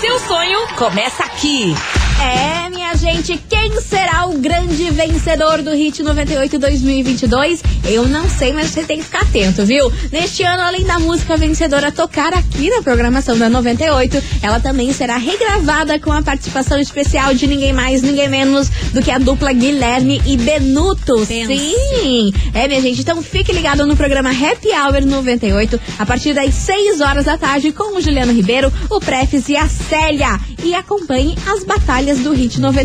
Seu 0.00 0.18
sonho 0.20 0.66
começa 0.76 1.24
aqui. 1.24 1.74
É, 2.20 2.68
minha 2.70 2.81
gente, 2.94 3.40
quem 3.48 3.80
será 3.80 4.26
o 4.26 4.38
grande 4.38 4.90
vencedor 4.90 5.62
do 5.62 5.70
Hit 5.70 6.02
98 6.02 6.58
2022? 6.58 7.62
Eu 7.84 8.06
não 8.06 8.28
sei, 8.28 8.52
mas 8.52 8.70
você 8.70 8.82
tem 8.82 8.98
que 8.98 9.04
ficar 9.04 9.22
atento, 9.22 9.64
viu? 9.64 9.90
Neste 10.10 10.42
ano, 10.42 10.62
além 10.62 10.84
da 10.84 10.98
música 10.98 11.36
vencedora 11.36 11.90
tocar 11.90 12.34
aqui 12.34 12.68
na 12.70 12.82
programação 12.82 13.38
da 13.38 13.48
98, 13.48 14.22
ela 14.42 14.60
também 14.60 14.92
será 14.92 15.16
regravada 15.16 15.98
com 15.98 16.12
a 16.12 16.22
participação 16.22 16.78
especial 16.78 17.34
de 17.34 17.46
ninguém 17.46 17.72
mais, 17.72 18.02
ninguém 18.02 18.28
menos 18.28 18.68
do 18.92 19.00
que 19.00 19.10
a 19.10 19.18
dupla 19.18 19.52
Guilherme 19.52 20.20
e 20.26 20.36
Benuto. 20.36 21.24
Sim! 21.24 22.32
É, 22.52 22.68
minha 22.68 22.80
gente, 22.80 23.00
então 23.00 23.22
fique 23.22 23.52
ligado 23.52 23.86
no 23.86 23.96
programa 23.96 24.30
Happy 24.30 24.68
Hour 24.68 25.04
98, 25.04 25.80
a 25.98 26.04
partir 26.04 26.34
das 26.34 26.54
6 26.54 27.00
horas 27.00 27.24
da 27.24 27.38
tarde, 27.38 27.72
com 27.72 27.96
o 27.96 28.00
Juliano 28.00 28.32
Ribeiro, 28.32 28.72
o 28.90 29.00
Prefis 29.00 29.48
e 29.48 29.56
a 29.56 29.68
Célia. 29.68 30.38
E 30.62 30.74
acompanhe 30.74 31.36
as 31.46 31.64
batalhas 31.64 32.18
do 32.18 32.32
Hit 32.32 32.60
98. 32.60 32.81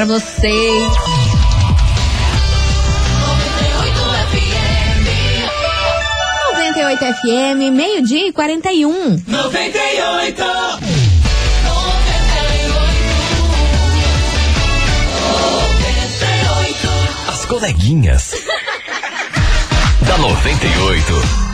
pra 0.55 0.65
vocês. 0.65 0.95
98 6.53 6.99
FM, 6.99 7.71
meio-dia 7.73 8.27
e 8.27 8.33
41. 8.33 9.23
98. 9.27 10.43
As 17.27 17.45
coleguinhas. 17.45 18.31
da 20.01 20.17
98. 20.17 21.44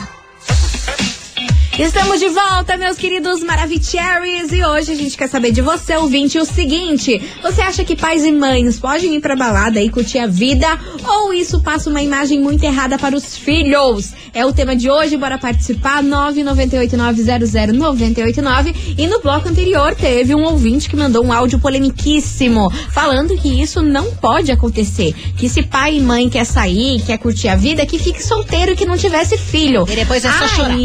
Estamos 1.80 2.20
de 2.20 2.28
volta, 2.28 2.76
meus 2.76 2.98
queridos 2.98 3.42
Maravicheries, 3.42 4.52
e 4.52 4.62
hoje 4.64 4.92
a 4.92 4.96
gente 4.96 5.16
quer 5.18 5.30
saber 5.30 5.52
de 5.52 5.62
você, 5.62 5.96
ouvinte, 5.96 6.38
o 6.38 6.44
seguinte: 6.46 7.22
você 7.42 7.62
acha 7.62 7.86
que 7.86 7.96
pais 7.96 8.26
e 8.26 8.32
mães 8.32 8.78
podem 8.78 9.16
ir 9.16 9.22
pra 9.22 9.38
balada 9.38 9.82
e 9.82 9.90
curtir 9.90 10.20
a 10.20 10.28
vida, 10.28 10.68
ou 11.04 11.34
isso 11.34 11.62
passa 11.62 11.90
uma 11.90 12.02
imagem 12.02 12.42
muito 12.42 12.62
errada 12.64 12.98
para 13.00 13.16
os 13.16 13.38
filhos? 13.38 14.12
É 14.34 14.46
o 14.46 14.54
tema 14.54 14.74
de 14.76 14.90
hoje, 14.90 15.16
bora 15.18 15.38
participar, 15.38 16.02
998900989. 16.04 18.96
E 18.98 19.08
no 19.08 19.20
bloco 19.20 19.48
anterior 19.50 19.94
teve 19.96 20.34
um 20.36 20.44
ouvinte 20.44 20.90
que 20.90 20.96
mandou 20.96 21.26
um 21.26 21.34
áudio 21.34 21.60
polemiquíssimo, 21.60 22.70
falando 22.92 23.36
que 23.38 23.62
isso 23.62 23.82
não 23.82 24.12
pode 24.16 24.52
acontecer. 24.52 25.14
Que 25.38 25.50
se 25.50 25.64
pai 25.64 25.98
e 25.98 26.02
mãe 26.02 26.30
quer 26.30 26.46
sair, 26.46 27.02
quer 27.02 27.18
curtir 27.18 27.48
a 27.50 27.56
vida, 27.56 27.86
que 27.86 28.00
fique 28.00 28.24
solteiro 28.24 28.72
e 28.74 28.76
que 28.76 28.86
não 28.86 28.98
tivesse 28.98 29.38
filho. 29.38 29.86
E 29.90 29.96
depois 29.96 30.24
é 30.24 30.32
só 30.32 30.44
Aí, 30.44 30.50
chorar. 30.50 30.78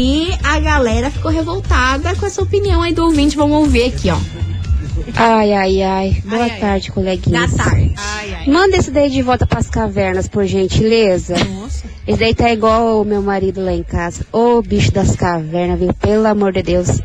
A 0.77 0.83
galera 0.83 1.09
ficou 1.09 1.31
revoltada 1.31 2.15
com 2.15 2.25
essa 2.27 2.39
opinião 2.41 2.83
aí 2.83 2.93
do 2.93 3.03
ouvinte. 3.05 3.35
Vamos 3.35 3.57
ouvir 3.57 3.85
aqui, 3.85 4.11
ó. 4.11 4.17
Ai, 5.15 5.51
ai, 5.51 5.81
ai. 5.81 6.21
Boa 6.23 6.47
tarde, 6.51 6.91
coleguinhas. 6.91 7.49
Boa 7.51 7.63
tarde. 7.63 7.95
Manda 8.47 8.77
esse 8.77 8.91
daí 8.91 9.09
de 9.09 9.23
volta 9.23 9.47
pras 9.47 9.67
cavernas, 9.69 10.27
por 10.27 10.45
gentileza. 10.45 11.33
Esse 12.07 12.19
daí 12.19 12.35
tá 12.35 12.51
igual 12.51 13.01
o 13.01 13.05
meu 13.05 13.23
marido 13.23 13.63
lá 13.65 13.73
em 13.73 13.81
casa. 13.81 14.23
Ô, 14.31 14.61
bicho 14.61 14.91
das 14.91 15.15
cavernas, 15.15 15.79
viu? 15.79 15.91
Pelo 15.95 16.27
amor 16.27 16.53
de 16.53 16.61
Deus. 16.61 17.01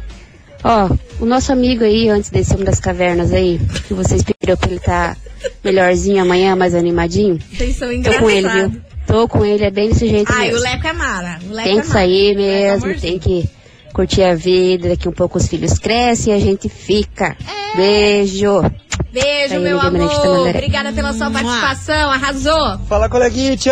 Ó, 0.62 0.90
o 1.18 1.24
nosso 1.24 1.50
amigo 1.50 1.82
aí, 1.82 2.10
antes 2.10 2.28
desse 2.28 2.52
homem 2.52 2.66
das 2.66 2.78
cavernas 2.78 3.32
aí, 3.32 3.58
que 3.88 3.94
vocês 3.94 4.22
pediram 4.22 4.56
pra 4.58 4.70
ele 4.70 4.80
tá 4.80 5.16
melhorzinho 5.64 6.20
amanhã, 6.22 6.54
mais 6.54 6.74
animadinho. 6.74 7.38
Vocês 7.50 7.74
são 7.76 7.88
Tô 8.02 8.12
com 8.18 8.28
ele, 8.30 8.40
engraçados. 8.40 8.72
viu? 8.72 8.82
Tô 9.06 9.26
com 9.28 9.44
ele, 9.44 9.64
é 9.64 9.70
bem 9.70 9.88
desse 9.88 10.08
jeito 10.08 10.32
Ai, 10.32 10.46
mesmo. 10.48 10.60
o 10.60 10.62
Leco 10.62 10.86
é 10.86 10.92
mara. 10.92 11.38
O 11.50 11.52
Leco 11.52 11.68
Tem 11.68 11.78
é 11.78 11.80
que 11.82 11.88
mara. 11.88 12.00
sair 12.00 12.30
é 12.30 12.34
mesmo, 12.36 12.94
tem 13.00 13.18
que 13.18 13.50
curtir 13.92 14.22
a 14.22 14.34
vida. 14.34 14.88
Daqui 14.88 15.08
um 15.08 15.12
pouco 15.12 15.38
os 15.38 15.46
filhos 15.46 15.78
crescem 15.78 16.32
e 16.32 16.36
a 16.36 16.40
gente 16.40 16.68
fica. 16.68 17.36
É. 17.74 17.76
Beijo. 17.76 18.62
Beijo, 19.12 19.60
meu 19.60 19.78
Benedito 19.90 20.20
amor. 20.22 20.48
Obrigada 20.48 20.92
pela 20.92 21.12
sua 21.12 21.30
participação. 21.30 22.10
Arrasou. 22.10 22.78
Fala, 22.88 23.08
coleguinhas. 23.08 23.62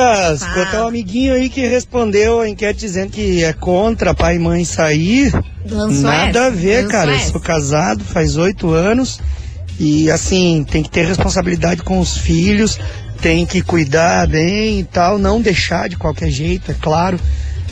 Fala. 0.40 0.54
Tem 0.54 0.62
até 0.62 0.83
um 0.83 0.88
amiguinho 0.88 1.35
aí 1.35 1.48
que 1.48 1.66
respondeu 1.66 2.40
a 2.40 2.48
enquete 2.48 2.80
dizendo 2.80 3.11
que 3.11 3.42
é 3.42 3.52
contra 3.52 4.14
pai 4.14 4.37
e 4.37 4.38
mãe 4.38 4.64
sair. 4.64 5.33
Lançou 5.68 6.02
Nada 6.02 6.38
essa, 6.40 6.46
a 6.46 6.50
ver, 6.50 6.76
lançou 6.76 6.90
cara. 6.90 7.11
Eu 7.11 7.16
essa. 7.16 7.33
sou 7.33 7.40
casado 7.40 8.04
faz 8.04 8.37
oito 8.37 8.70
anos 8.70 9.20
e, 9.80 10.11
assim, 10.11 10.62
tem 10.70 10.83
que 10.83 10.90
ter 10.90 11.06
responsabilidade 11.06 11.83
com 11.83 11.98
os 12.00 12.18
filhos, 12.18 12.78
tem 13.22 13.46
que 13.46 13.62
cuidar 13.62 14.26
bem 14.26 14.80
e 14.80 14.85
tal, 14.85 15.18
não 15.18 15.40
deixar 15.40 15.88
de 15.88 15.96
qualquer 15.96 16.28
jeito, 16.28 16.70
é 16.70 16.74
claro. 16.74 17.18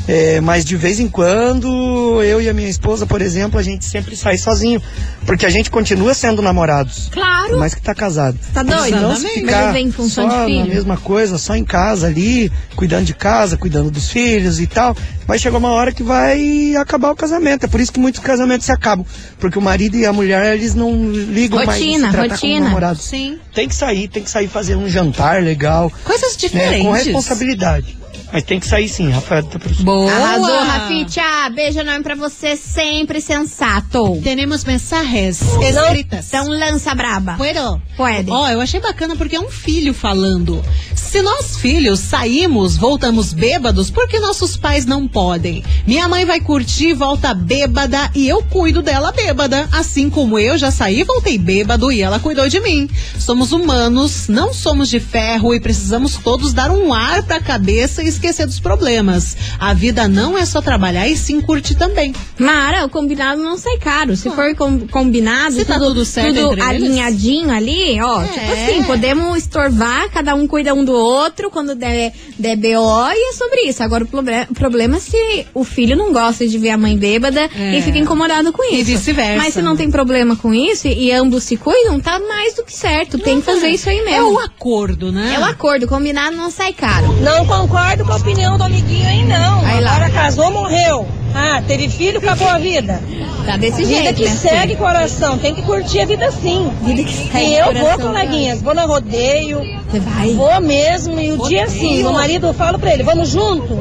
É, 0.08 0.40
mas 0.40 0.64
de 0.64 0.74
vez 0.74 0.98
em 0.98 1.06
quando, 1.06 2.22
eu 2.22 2.40
e 2.40 2.48
a 2.48 2.54
minha 2.54 2.68
esposa, 2.68 3.06
por 3.06 3.20
exemplo, 3.20 3.60
a 3.60 3.62
gente 3.62 3.84
sempre 3.84 4.16
sai 4.16 4.38
sozinho. 4.38 4.80
Porque 5.26 5.44
a 5.44 5.50
gente 5.50 5.70
continua 5.70 6.14
sendo 6.14 6.40
namorados. 6.40 7.10
Claro. 7.12 7.50
Por 7.50 7.58
mais 7.58 7.74
que 7.74 7.82
tá 7.82 7.94
casado. 7.94 8.38
Tá 8.54 8.62
doido? 8.62 9.14
Se 9.16 9.28
ficar 9.28 9.64
Mas 9.64 9.72
vem 9.74 9.88
em 9.88 9.92
função 9.92 10.30
só 10.30 10.38
de 10.38 10.46
filho. 10.46 10.66
na 10.66 10.74
mesma 10.74 10.96
coisa, 10.96 11.36
só 11.36 11.54
em 11.54 11.64
casa 11.64 12.06
ali, 12.06 12.50
cuidando 12.74 13.04
de 13.04 13.12
casa, 13.12 13.58
cuidando 13.58 13.90
dos 13.90 14.10
filhos 14.10 14.58
e 14.58 14.66
tal, 14.66 14.96
vai 15.26 15.38
chegar 15.38 15.58
uma 15.58 15.72
hora 15.72 15.92
que 15.92 16.02
vai 16.02 16.74
acabar 16.76 17.10
o 17.10 17.16
casamento. 17.16 17.64
É 17.64 17.68
por 17.68 17.78
isso 17.78 17.92
que 17.92 18.00
muitos 18.00 18.22
casamentos 18.22 18.64
se 18.64 18.72
acabam. 18.72 19.04
Porque 19.38 19.58
o 19.58 19.62
marido 19.62 19.98
e 19.98 20.06
a 20.06 20.12
mulher, 20.12 20.54
eles 20.54 20.74
não 20.74 21.10
ligam 21.12 21.62
mais 21.66 21.78
Rotina, 21.78 22.06
se 22.06 22.12
tratar 22.12 22.34
rotina. 22.34 22.64
namorados. 22.64 23.02
Sim. 23.02 23.38
Tem 23.54 23.68
que 23.68 23.74
sair, 23.74 24.08
tem 24.08 24.22
que 24.22 24.30
sair 24.30 24.48
fazer 24.48 24.74
um 24.74 24.88
jantar 24.88 25.42
legal. 25.42 25.92
Coisas 26.02 26.32
né, 26.32 26.38
diferentes. 26.40 26.86
com 26.86 26.92
responsabilidade. 26.92 27.98
Mas 28.32 28.42
tem 28.42 28.60
que 28.60 28.66
sair 28.66 28.88
sim, 28.88 29.10
Rafael. 29.10 29.42
Tá 29.44 29.58
por... 29.58 29.72
Boa. 29.82 30.12
Arrasou, 30.12 30.58
Rafitia. 30.58 31.50
Beijo 31.54 31.80
enorme 31.80 32.02
pra 32.02 32.14
você, 32.14 32.56
sempre 32.56 33.20
sensato. 33.20 34.20
Temos 34.22 34.64
mensagens 34.64 35.40
escritas. 35.42 36.28
Então 36.28 36.46
lança 36.46 36.94
braba. 36.94 37.34
Puedo? 37.34 37.80
Pode. 37.96 38.30
Ó, 38.30 38.48
eu 38.48 38.60
achei 38.60 38.80
bacana 38.80 39.16
porque 39.16 39.36
é 39.36 39.40
um 39.40 39.48
filho 39.48 39.94
falando. 39.94 40.62
Se 40.94 41.22
nós 41.22 41.56
filhos 41.56 42.00
saímos, 42.00 42.76
voltamos 42.76 43.32
bêbados, 43.32 43.90
por 43.90 44.06
que 44.08 44.20
nossos 44.20 44.58
pais 44.58 44.84
não 44.84 45.08
podem? 45.08 45.64
Minha 45.86 46.06
mãe 46.06 46.26
vai 46.26 46.38
curtir, 46.38 46.92
volta 46.92 47.32
bêbada 47.32 48.10
e 48.14 48.28
eu 48.28 48.42
cuido 48.42 48.82
dela 48.82 49.10
bêbada. 49.10 49.66
Assim 49.72 50.10
como 50.10 50.38
eu 50.38 50.58
já 50.58 50.70
saí, 50.70 51.02
voltei 51.04 51.38
bêbado 51.38 51.90
e 51.90 52.02
ela 52.02 52.20
cuidou 52.20 52.46
de 52.46 52.60
mim. 52.60 52.88
Somos 53.18 53.52
humanos, 53.52 54.28
não 54.28 54.52
somos 54.52 54.90
de 54.90 55.00
ferro 55.00 55.54
e 55.54 55.60
precisamos 55.60 56.16
todos 56.16 56.52
dar 56.52 56.70
um 56.70 56.92
ar 56.92 57.22
pra 57.22 57.40
cabeça 57.40 58.02
e 58.02 58.17
esquecer 58.18 58.46
dos 58.46 58.60
problemas. 58.60 59.36
A 59.58 59.72
vida 59.72 60.06
não 60.08 60.36
é 60.36 60.44
só 60.44 60.60
trabalhar 60.60 61.08
e 61.08 61.16
sim 61.16 61.40
curtir 61.40 61.74
também. 61.76 62.14
Mara, 62.38 62.84
o 62.84 62.88
combinado 62.88 63.42
não 63.42 63.56
sai 63.56 63.78
caro. 63.78 64.16
Se 64.16 64.28
for 64.30 64.54
com- 64.54 64.86
combinado, 64.88 65.54
Se 65.54 65.64
tá 65.64 65.78
tudo 65.78 66.04
certo 66.04 66.34
tudo 66.34 66.52
entre 66.52 66.74
eles. 66.74 66.82
alinhadinho 66.88 67.50
ali, 67.50 68.00
ó. 68.00 68.22
É. 68.22 68.26
Tipo 68.26 68.52
assim, 68.52 68.82
podemos 68.84 69.38
estorvar, 69.38 70.10
cada 70.10 70.34
um 70.34 70.46
cuida 70.46 70.74
um 70.74 70.84
do 70.84 70.92
outro 70.92 71.50
quando 71.50 71.74
der, 71.74 72.12
der 72.38 72.56
BO 72.56 73.08
e 73.12 73.30
é 73.30 73.32
sobre 73.32 73.62
isso. 73.62 73.82
Agora, 73.82 74.04
o 74.04 74.06
proble- 74.06 74.46
o 74.50 74.54
problema 74.54 74.96
é 74.96 75.00
se 75.00 75.46
o 75.54 75.64
filho 75.64 75.96
não 75.96 76.12
gosta 76.12 76.46
de 76.46 76.58
ver 76.58 76.70
a 76.70 76.78
mãe 76.78 76.96
bêbada 76.96 77.48
É. 77.56 77.78
e 77.78 77.82
fica 77.82 77.98
incomodado 77.98 78.52
com 78.52 78.62
E 78.64 78.76
isso. 78.80 78.84
vice-versa. 78.86 79.36
Mas 79.44 79.54
se 79.54 79.62
não 79.62 79.76
tem 79.76 79.90
problema 79.90 80.36
com 80.36 80.52
isso 80.52 80.88
e, 80.88 81.06
e 81.06 81.12
ambos 81.12 81.44
se 81.44 81.56
cuidam, 81.56 82.00
tá 82.00 82.18
mais 82.18 82.54
do 82.54 82.64
que 82.64 82.72
certo. 82.74 83.18
tem 83.18 83.40
que 83.40 83.46
fazer 83.46 83.68
isso 83.68 83.88
aí 83.88 83.98
É 84.00 84.04
mesmo. 84.04 84.32
o 84.34 84.38
acordo, 84.38 85.12
né? 85.12 85.34
É 85.34 85.38
o 85.38 85.44
acordo, 85.44 85.86
combinado 85.86 86.36
não 86.36 86.50
sai 86.50 86.72
caro. 86.72 87.12
Não 87.22 87.46
concordo 87.46 88.04
com 88.08 88.14
a 88.14 88.16
opinião 88.16 88.56
do 88.56 88.64
amiguinho 88.64 89.06
aí, 89.06 89.22
não. 89.22 89.60
Aí 89.66 89.80
lá. 89.82 89.96
Agora 89.96 90.10
casou, 90.10 90.50
morreu. 90.50 91.06
Ah, 91.34 91.62
teve 91.66 91.90
filho, 91.90 92.18
acabou 92.18 92.48
a 92.48 92.56
vida. 92.58 93.02
Tá 93.44 93.58
desse 93.58 93.84
vida 93.84 94.02
jeito, 94.02 94.16
que 94.16 94.24
né, 94.24 94.34
segue 94.34 94.76
coração, 94.76 95.38
tem 95.38 95.54
que 95.54 95.60
curtir 95.60 96.00
a 96.00 96.06
vida 96.06 96.30
sim. 96.32 96.72
Vida 96.82 97.04
que 97.04 97.12
segue 97.12 97.38
E 97.38 97.54
eu 97.54 97.66
vou, 97.66 97.74
coração, 97.74 98.12
coleguinhas, 98.12 98.62
vou 98.62 98.74
no 98.74 98.86
rodeio. 98.86 99.60
Você 99.90 100.00
vai? 100.00 100.32
Vou 100.32 100.60
mesmo, 100.60 101.20
e 101.20 101.32
o 101.32 101.48
dia 101.48 101.68
sim. 101.68 102.02
Meu 102.02 102.12
marido, 102.12 102.46
eu 102.46 102.54
falo 102.54 102.78
pra 102.78 102.94
ele, 102.94 103.02
vamos 103.02 103.28
junto? 103.28 103.74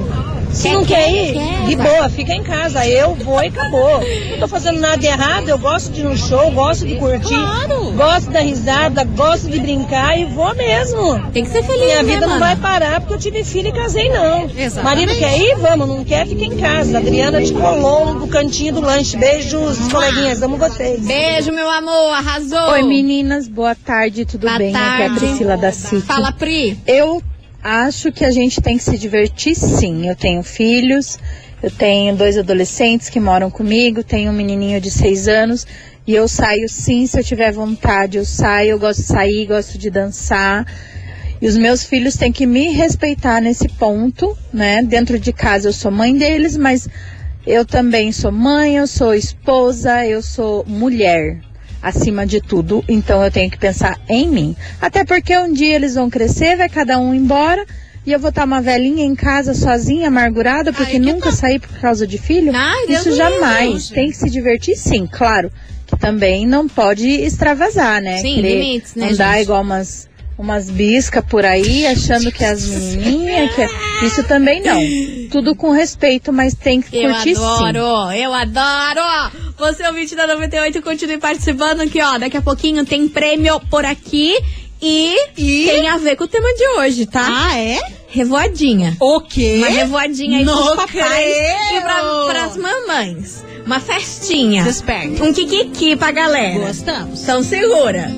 Se 0.52 0.64
Quer, 0.70 0.74
não 0.74 0.86
quer, 0.86 0.96
quer, 1.06 1.12
ir, 1.12 1.34
quer, 1.34 1.66
de 1.68 1.76
vai. 1.76 1.88
boa, 1.88 2.10
fica 2.10 2.34
em 2.34 2.42
casa. 2.44 2.88
Eu 2.88 3.14
vou 3.16 3.42
e 3.44 3.48
acabou. 3.48 4.02
Não 4.32 4.40
tô 4.40 4.48
fazendo 4.48 4.80
nada 4.80 4.98
de 4.98 5.06
errado, 5.06 5.50
eu 5.50 5.58
gosto 5.60 5.92
de 5.92 6.02
ir 6.02 6.04
no 6.06 6.18
show, 6.18 6.50
gosto 6.52 6.86
de 6.86 6.96
curtir, 6.96 7.36
gosto 7.96 8.32
da 8.32 8.40
risada, 8.40 9.04
gosto 9.04 9.50
de 9.50 9.60
brincar 9.60 10.18
e 10.18 10.26
vou 10.26 10.56
mesmo. 10.56 11.20
Tem 11.32 11.44
que 11.44 11.50
ser 11.52 11.64
feliz, 11.64 11.84
Minha 11.84 12.04
né, 12.04 12.14
vida 12.14 12.22
não 12.22 12.40
mana? 12.40 12.40
vai 12.40 12.56
parar 12.56 13.02
porque 13.02 13.14
eu 13.14 13.20
tive 13.20 13.44
filho 13.44 13.68
e 13.70 13.72
casei, 13.72 14.10
não. 14.10 14.46
Exatamente. 14.50 14.84
Marido 14.84 15.16
quer 15.20 15.38
ir? 15.40 15.56
Vamos. 15.58 15.88
Não 15.88 16.04
quer? 16.04 16.26
Fica 16.26 16.46
em 16.46 16.58
casa. 16.58 16.98
Adriana 16.98 17.42
de 17.42 17.54
Colombo, 17.54 18.22
do 18.22 18.28
cantinho 18.28 18.74
do 18.74 18.82
lanche. 18.82 19.16
Beijos, 19.18 19.78
coleguinhas. 19.92 20.42
Amo 20.42 20.58
vocês. 20.58 21.06
Beijo, 21.06 21.52
meu 21.52 21.70
amor, 21.70 22.14
arrasou. 22.14 22.72
Oi 22.72 22.84
meninas, 22.84 23.48
boa 23.48 23.76
tarde, 23.76 24.26
tudo 24.26 24.48
Boa 24.48 24.58
bem? 24.58 24.76
Aqui 24.76 25.02
é 25.02 25.06
a 25.06 25.10
tarde. 25.10 25.20
Priscila 25.20 25.58
da 25.58 25.72
CIT. 25.72 26.02
Fala, 26.06 26.32
Pri. 26.32 26.80
Eu 26.88 27.22
acho 27.64 28.12
que 28.12 28.24
a 28.24 28.32
gente 28.32 28.62
tem 28.62 28.78
que 28.78 28.84
se 28.84 28.98
divertir 28.98 29.56
sim. 29.56 30.08
Eu 30.08 30.16
tenho 30.16 30.44
filhos, 30.44 31.20
eu 31.62 31.72
tenho 31.72 32.16
dois 32.16 32.38
adolescentes 32.38 33.10
que 33.10 33.20
moram 33.20 33.50
comigo, 33.50 34.04
tenho 34.04 34.32
um 34.32 34.36
menininho 34.36 34.80
de 34.80 34.92
seis 34.92 35.28
anos 35.28 35.66
e 36.06 36.14
eu 36.14 36.28
saio 36.28 36.70
sim 36.70 37.06
se 37.06 37.20
eu 37.20 37.24
tiver 37.24 37.52
vontade. 37.52 38.18
Eu 38.18 38.26
saio, 38.26 38.72
eu 38.72 38.80
gosto 38.80 39.02
de 39.02 39.08
sair, 39.08 39.46
gosto 39.46 39.78
de 39.78 39.90
dançar. 39.90 40.66
E 41.42 41.48
os 41.48 41.58
meus 41.58 41.84
filhos 41.84 42.16
têm 42.16 42.32
que 42.32 42.46
me 42.46 42.72
respeitar 42.72 43.42
nesse 43.42 43.68
ponto, 43.70 44.36
né? 44.52 44.82
Dentro 44.82 45.20
de 45.20 45.32
casa 45.32 45.70
eu 45.70 45.74
sou 45.74 45.92
mãe 45.92 46.18
deles, 46.18 46.58
mas 46.58 46.88
eu 47.46 47.64
também 47.66 48.12
sou 48.12 48.32
mãe, 48.32 48.78
eu 48.78 48.88
sou 48.88 49.14
esposa, 49.14 50.06
eu 50.06 50.22
sou 50.22 50.66
mulher 50.66 51.47
acima 51.82 52.26
de 52.26 52.42
tudo, 52.42 52.84
então 52.88 53.24
eu 53.24 53.32
tenho 53.32 53.50
que 53.50 53.58
pensar 53.58 54.00
em 54.08 54.28
mim. 54.28 54.56
Até 54.82 55.04
porque 55.04 55.38
um 55.38 55.52
dia 55.52 55.76
eles 55.76 55.96
vão 55.96 56.10
crescer, 56.10 56.56
vai 56.58 56.70
cada 56.70 57.00
um 57.00 57.14
embora 57.14 57.66
e 58.06 58.12
eu 58.12 58.20
vou 58.20 58.30
estar 58.30 58.46
uma 58.46 58.62
velhinha 58.62 59.04
em 59.04 59.14
casa 59.14 59.54
sozinha, 59.54 60.08
amargurada, 60.08 60.72
porque 60.72 60.98
nunca 60.98 61.32
saí 61.32 61.60
por 61.60 61.78
causa 61.80 62.08
de 62.08 62.18
filho. 62.18 62.54
Deus 62.88 63.06
Isso 63.06 63.16
jamais. 63.16 63.90
Tem 63.90 64.10
que 64.10 64.16
se 64.16 64.30
divertir 64.30 64.78
sim, 64.78 65.06
claro. 65.06 65.52
Que 65.86 65.98
também 65.98 66.46
não 66.46 66.68
pode 66.68 67.08
extravasar, 67.08 68.02
né? 68.02 68.20
Sim, 68.20 68.36
Querer 68.36 68.60
limites, 68.62 68.96
né, 68.96 69.10
Andar 69.10 69.34
gente? 69.34 69.44
igual 69.44 69.62
umas 69.62 70.08
umas 70.38 70.70
biscas 70.70 71.24
por 71.26 71.44
aí, 71.46 71.88
achando 71.88 72.32
que 72.32 72.44
as 72.44 72.66
menininhas, 72.68 73.54
que 73.56 73.62
é- 73.62 73.70
isso 74.06 74.24
também 74.26 74.62
não. 74.62 74.80
Tudo 75.32 75.56
com 75.56 75.72
respeito, 75.72 76.32
mas 76.32 76.54
tem 76.54 76.82
que 76.82 76.96
Eu 76.98 77.12
curtir 77.14 77.36
sim. 77.36 77.42
adoro, 77.44 78.12
eu 78.12 78.34
adoro. 78.34 79.02
Você 79.58 79.86
ouvinte 79.88 80.16
da 80.16 80.28
98, 80.28 80.82
continue 80.82 81.18
participando 81.18 81.82
aqui, 81.82 82.02
ó. 82.02 82.18
Daqui 82.18 82.38
a 82.38 82.42
pouquinho 82.42 82.86
tem 82.86 83.08
prêmio 83.08 83.60
por 83.70 83.84
aqui 83.84 84.38
e, 84.82 85.16
tem 85.36 85.88
a 85.88 85.98
ver 85.98 86.16
com 86.16 86.26
o 86.26 86.28
tema 86.28 86.48
de 86.54 86.68
hoje, 86.80 87.06
tá? 87.08 87.26
Ah, 87.28 87.58
é? 87.58 87.80
Revoadinha. 88.10 88.96
O 89.00 89.20
quê? 89.22 89.56
Uma 89.58 89.68
revoadinha 89.70 90.38
aí 90.40 90.46
Não 90.46 90.56
pros 90.56 90.76
papais 90.76 91.10
creio. 91.10 91.78
e 91.78 91.82
pra, 91.82 92.26
pras 92.30 92.58
mamães. 92.58 93.44
Uma 93.66 93.80
festinha. 93.80 94.64
Desperta. 94.64 95.24
Um 95.24 95.34
kikiki 95.34 95.96
pra 95.96 96.12
galera. 96.12 96.68
Gostamos. 96.68 97.22
Então 97.24 97.44
segura. 97.44 98.10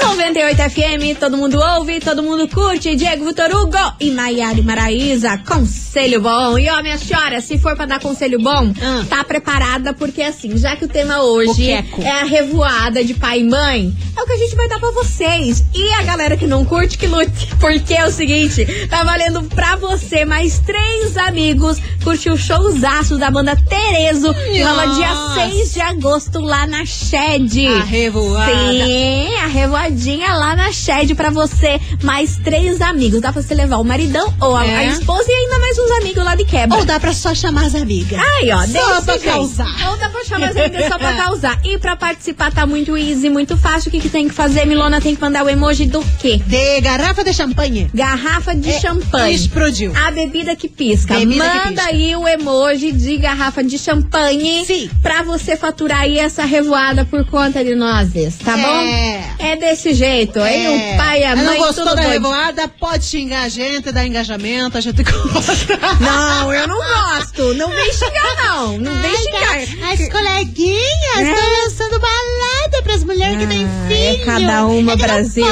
98 0.00 0.56
FM, 0.70 1.18
todo 1.18 1.36
mundo 1.36 1.58
ouve, 1.60 2.00
todo 2.00 2.22
mundo 2.22 2.48
curte. 2.48 2.94
Diego 2.96 3.24
Vitor 3.26 3.50
Hugo 3.54 3.76
e 4.00 4.10
Nayari 4.10 4.62
Maraíza, 4.62 5.38
conselho 5.46 6.20
bom. 6.20 6.58
E 6.58 6.68
ó, 6.68 6.82
minha 6.82 6.98
senhora, 6.98 7.40
se 7.40 7.58
for 7.58 7.76
pra 7.76 7.86
dar 7.86 8.00
conselho 8.00 8.38
bom, 8.40 8.72
Ah. 8.82 9.04
tá 9.08 9.24
preparada, 9.24 9.92
porque 9.94 10.22
assim, 10.22 10.56
já 10.58 10.76
que 10.76 10.84
o 10.84 10.88
tema 10.88 11.22
hoje 11.22 11.72
O 11.96 12.02
é 12.02 12.10
a 12.20 12.24
revoada 12.24 13.04
de 13.04 13.14
pai 13.14 13.40
e 13.40 13.44
mãe, 13.44 13.94
é 14.16 14.22
o 14.22 14.26
que 14.26 14.32
a 14.32 14.36
gente 14.38 14.54
vai 14.56 14.68
dar 14.68 14.78
pra 14.80 14.90
vocês. 14.90 15.64
E 15.74 15.92
a 15.94 16.02
galera 16.02 16.36
que 16.36 16.46
não 16.46 16.64
curte, 16.64 16.98
que 16.98 17.06
lute. 17.06 17.48
Porque 17.60 17.94
é 17.94 18.06
o 18.06 18.10
seguinte, 18.10 18.64
tá 18.88 19.02
valendo 19.04 19.42
pra 19.44 19.76
você 19.76 20.24
mais 20.24 20.58
três 20.58 21.16
amigos 21.16 21.78
curtir 22.02 22.30
o 22.30 22.36
showzaço 22.36 23.16
da 23.16 23.30
banda 23.30 23.56
Terezo, 23.56 24.34
que 24.34 24.60
rola 24.62 24.86
dia 24.94 25.08
Nossa. 25.14 25.48
6 25.50 25.74
de 25.74 25.80
agosto 25.80 26.40
lá 26.40 26.66
na 26.66 26.84
Shed. 26.84 27.66
A 27.66 27.82
revoada. 27.84 28.52
Sim, 28.52 29.34
a 29.36 29.46
revoadinha 29.88 30.32
lá 30.34 30.56
na 30.56 30.72
Shed 30.72 31.14
pra 31.14 31.30
você, 31.30 31.80
mais 32.02 32.36
três 32.42 32.80
amigos. 32.80 33.20
Dá 33.20 33.32
pra 33.32 33.42
você 33.42 33.54
levar 33.54 33.76
o 33.78 33.84
maridão 33.84 34.32
ou 34.40 34.56
a, 34.56 34.66
É. 34.66 34.76
a 34.78 34.84
esposa 34.86 35.24
e 35.28 35.32
ainda 35.32 35.58
mais 35.58 35.78
uns 35.78 35.90
amigos 36.02 36.24
lá 36.24 36.34
de 36.34 36.44
quebra. 36.44 36.78
Ou 36.78 36.84
dá 36.84 36.98
pra 36.98 37.12
só 37.12 37.34
chamar 37.34 37.66
as 37.66 37.74
amigas. 37.74 38.18
Aí, 38.18 38.50
ó, 38.50 38.66
Só 38.66 39.02
pra 39.02 39.14
jeito. 39.18 39.24
causar. 39.32 39.90
Ou 39.90 39.96
dá 39.98 40.08
pra 40.08 40.24
chamar 40.24 40.48
as 40.50 40.56
amigas 40.56 40.86
só 40.88 40.98
pra 40.98 41.12
causar. 41.16 41.60
E 41.64 41.78
pra 41.78 41.96
participar 41.96 42.52
tá 42.52 42.66
muito 42.66 42.96
easy, 42.96 43.28
muito 43.28 43.56
fácil. 43.56 43.88
O 43.88 43.92
que, 43.92 44.00
que 44.00 44.08
tem 44.08 44.28
que 44.28 44.34
fazer? 44.34 44.64
Milona 44.64 45.00
tem 45.00 45.14
que 45.14 45.20
mandar 45.20 45.44
o 45.44 45.48
emoji 45.50 45.86
do 45.86 46.02
quê? 46.18 46.40
De 46.46 46.80
garrafa 46.80 47.22
de 47.22 47.32
champanhe. 47.34 47.90
Garrafa 47.94 48.54
de 48.54 48.70
É, 48.70 48.80
champanhe. 48.80 49.34
explodiu. 49.34 49.92
A 49.94 50.10
bebida 50.10 50.56
que 50.56 50.68
pisca. 50.68 51.14
Bebida 51.14 51.44
que 51.44 51.56
Manda 51.58 51.68
pisca. 51.82 51.86
aí 51.88 52.16
o 52.16 52.26
emoji 52.26 52.92
de 52.92 53.16
garrafa 53.18 53.62
de 53.62 53.78
champanhe. 53.78 54.64
Sim. 54.64 54.90
Pra 55.02 55.22
você 55.22 55.56
faturar 55.56 56.00
aí 56.02 56.18
essa 56.18 56.44
revoada 56.44 57.04
por 57.04 57.24
conta 57.26 57.62
de 57.64 57.74
nós, 57.74 58.08
tá 58.44 58.58
É. 58.58 58.62
bom? 58.62 59.44
É 59.44 59.56
desse 59.74 59.92
jeito. 59.92 60.40
Aí 60.40 60.66
o 60.68 60.96
pai 60.96 61.24
a 61.24 61.34
Não 61.36 61.44
mãe 61.44 61.58
gostou 61.58 61.84
tudo 61.84 61.96
da 61.96 62.02
revoada? 62.02 62.68
Pode 62.68 63.04
xingar 63.04 63.42
a 63.42 63.48
gente, 63.48 63.90
dar 63.92 64.06
engajamento, 64.06 64.78
a 64.78 64.80
gente 64.80 65.02
gosta. 65.02 65.78
Não, 66.00 66.52
eu 66.54 66.68
não 66.68 66.76
gosto. 66.76 67.54
Não 67.54 67.68
vem 67.68 67.92
xingar, 67.92 68.36
não. 68.46 68.78
Não 68.78 69.02
vem 69.02 69.16
xingar. 69.16 69.90
As 69.92 70.08
coleguinhas 70.08 71.18
É. 71.18 71.32
estão 71.32 71.48
lançando 71.64 72.00
balada 72.00 72.82
pras 72.84 73.04
mulheres 73.04 73.38
que 73.38 73.46
têm 73.46 73.64
Ah, 73.64 73.88
filho. 73.88 74.22
é 74.22 74.24
cada 74.24 74.64
uma, 74.66 74.92
É 74.92 74.96
não 74.96 75.04
Brasil. 75.04 75.44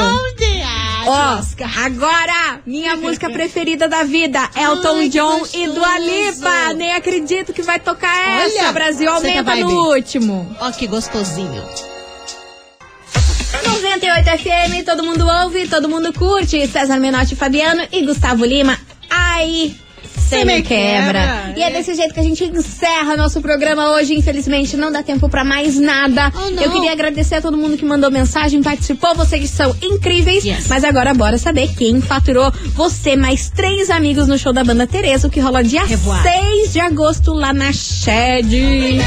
Ah, 0.64 1.04
Ó, 1.04 1.10
lasca. 1.10 1.68
agora, 1.84 2.60
minha 2.64 2.96
música 2.96 3.28
preferida 3.28 3.88
da 3.88 4.04
vida, 4.04 4.48
Elton 4.56 4.98
Ai, 4.98 5.08
John 5.08 5.42
e 5.52 5.66
Dua 5.66 5.98
Lipa. 5.98 6.72
Nem 6.76 6.92
acredito 6.94 7.52
que 7.52 7.62
vai 7.62 7.80
tocar 7.80 8.08
Olha, 8.44 8.60
essa, 8.62 8.72
Brasil. 8.72 9.06
que 9.10 9.16
Aumenta 9.16 9.56
no 9.56 9.88
último. 9.94 10.56
Ó, 10.60 10.70
que 10.70 10.86
gostosinho. 10.86 11.62
98 13.82 14.24
FM, 14.38 14.84
todo 14.84 15.02
mundo 15.02 15.26
ouve, 15.26 15.66
todo 15.66 15.88
mundo 15.88 16.12
curte. 16.12 16.66
César 16.68 16.98
Menotti 16.98 17.34
Fabiano 17.34 17.82
e 17.90 18.06
Gustavo 18.06 18.44
Lima. 18.44 18.78
Aí. 19.10 19.74
Você 20.14 20.44
me 20.46 20.62
quebra. 20.62 21.20
quebra, 21.20 21.54
E 21.58 21.62
é 21.62 21.70
desse 21.70 21.94
jeito 21.94 22.14
que 22.14 22.20
a 22.20 22.22
gente 22.22 22.44
encerra 22.44 23.16
nosso 23.16 23.40
programa 23.42 23.90
hoje. 23.90 24.14
Infelizmente, 24.14 24.76
não 24.76 24.90
dá 24.90 25.02
tempo 25.02 25.28
pra 25.28 25.44
mais 25.44 25.76
nada. 25.76 26.32
Oh. 26.34 26.60
Eu 26.60 26.70
queria 26.70 26.92
agradecer 26.92 27.34
a 27.34 27.42
todo 27.42 27.56
mundo 27.56 27.76
que 27.76 27.84
mandou 27.84 28.10
mensagem, 28.10 28.62
participou. 28.62 29.14
Vocês 29.14 29.50
são 29.50 29.76
incríveis. 29.82 30.44
Yes. 30.44 30.68
Mas 30.68 30.84
agora, 30.84 31.12
bora 31.12 31.36
saber 31.36 31.74
quem 31.76 32.00
faturou 32.00 32.50
você 32.74 33.14
mais 33.14 33.50
três 33.50 33.90
amigos 33.90 34.26
no 34.26 34.38
show 34.38 34.52
da 34.52 34.64
banda 34.64 34.86
Tereza, 34.86 35.28
que 35.28 35.40
rola 35.40 35.62
dia 35.62 35.84
Revoada. 35.84 36.22
6 36.22 36.72
de 36.72 36.80
agosto 36.80 37.32
lá 37.32 37.52
na 37.52 37.72
Shed. 37.72 39.00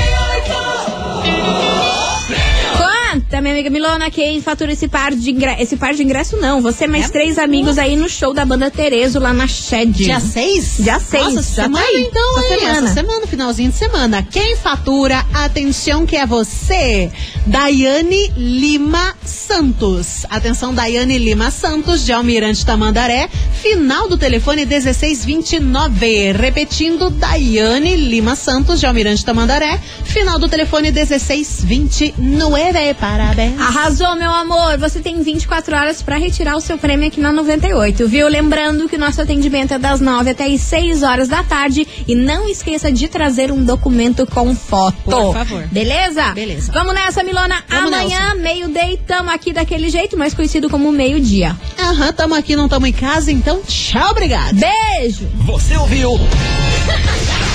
Conta, 3.16 3.40
minha 3.40 3.54
amiga 3.54 3.70
Milona, 3.70 4.12
quem 4.12 4.42
fatura 4.42 4.74
esse 4.74 4.90
par 4.90 5.14
de 5.14 5.32
ingresso? 5.32 5.62
Esse 5.62 5.78
par 5.78 5.94
de 5.94 6.04
ingresso 6.04 6.36
não. 6.36 6.62
Você 6.62 6.86
mais 6.86 7.06
É 7.06 7.08
três 7.08 7.40
amigos 7.40 7.78
aí 7.78 7.96
no 7.96 8.10
show 8.10 8.34
da 8.34 8.44
banda 8.44 8.70
Terezo 8.70 9.20
lá 9.20 9.34
na 9.34 9.48
Shed. 9.48 9.94
Dia 9.94 10.20
6? 10.20 10.78
Dia 10.80 11.00
6. 11.00 11.24
Nossa, 11.24 11.36
já 11.36 11.42
semana 11.64 11.86
tá 11.86 11.90
aí. 11.90 12.08
então, 12.10 12.40
Essa 12.40 12.54
hein? 12.54 12.60
semana. 12.60 12.78
Essa 12.78 12.94
semana, 12.94 13.28
finalzinho 13.28 13.72
de 13.72 13.78
semana. 13.78 14.28
Quem 14.30 14.58
fatura, 14.58 15.26
atenção 15.34 16.06
que 16.06 16.18
é 16.18 16.26
você, 16.26 17.10
Daiane 17.46 18.34
Lima 18.36 19.16
Santos. 19.24 20.26
Atenção, 20.30 20.74
Daiane 20.74 21.18
Lima 21.18 21.52
Santos, 21.52 22.04
de 22.04 22.12
Almirante 22.12 22.66
Tamandaré, 22.66 23.30
final 23.62 24.10
do 24.10 24.18
telefone 24.18 24.66
1629. 24.66 26.34
Repetindo, 26.34 27.10
Daiane 27.10 27.96
Lima 27.96 28.36
Santos, 28.36 28.82
de 28.82 28.86
Almirante 28.86 29.24
Tamandaré, 29.24 29.80
final 30.04 30.38
do 30.38 30.50
telefone 30.50 30.92
1629. 30.92 33.05
Parabéns. 33.06 33.62
Arrasou, 33.62 34.16
meu 34.16 34.32
amor. 34.32 34.80
Você 34.80 35.00
tem 35.00 35.22
24 35.22 35.76
horas 35.76 36.02
pra 36.02 36.18
retirar 36.18 36.56
o 36.56 36.60
seu 36.60 36.76
prêmio 36.76 37.08
aqui 37.08 37.22
na 37.22 37.32
98, 37.32 38.08
viu? 38.08 38.28
Lembrando 38.28 38.90
que 38.90 38.98
nosso 38.98 39.22
atendimento 39.22 39.76
é 39.76 39.78
das 39.78 40.02
9 40.02 40.32
até 40.32 40.46
as 40.48 40.62
6 40.62 41.04
horas 41.04 41.28
da 41.28 41.44
tarde. 41.44 41.88
E 42.08 42.16
não 42.16 42.50
esqueça 42.50 42.92
de 42.92 43.08
trazer 43.08 43.52
um 43.52 43.64
documento 43.64 44.26
com 44.26 44.56
foto. 44.56 44.98
Por 45.04 45.34
favor. 45.34 45.68
Beleza? 45.68 46.32
Beleza. 46.34 46.72
Vamos 46.72 46.96
nessa, 46.96 47.24
Milona. 47.24 47.64
Vamos, 47.70 47.94
Amanhã, 47.94 48.34
meio-day, 48.40 49.00
tamo 49.06 49.30
aqui 49.30 49.54
daquele 49.54 49.88
jeito, 49.90 50.18
mais 50.18 50.34
conhecido 50.34 50.68
como 50.68 50.92
meio-dia. 50.92 51.56
Aham, 51.78 52.12
tamo 52.12 52.34
aqui, 52.34 52.56
não 52.56 52.68
tamo 52.68 52.88
em 52.88 52.94
casa, 52.94 53.32
então 53.32 53.62
tchau, 53.62 54.10
obrigado. 54.10 54.56
Beijo! 54.56 55.30
Você 55.46 55.78
ouviu? 55.78 56.10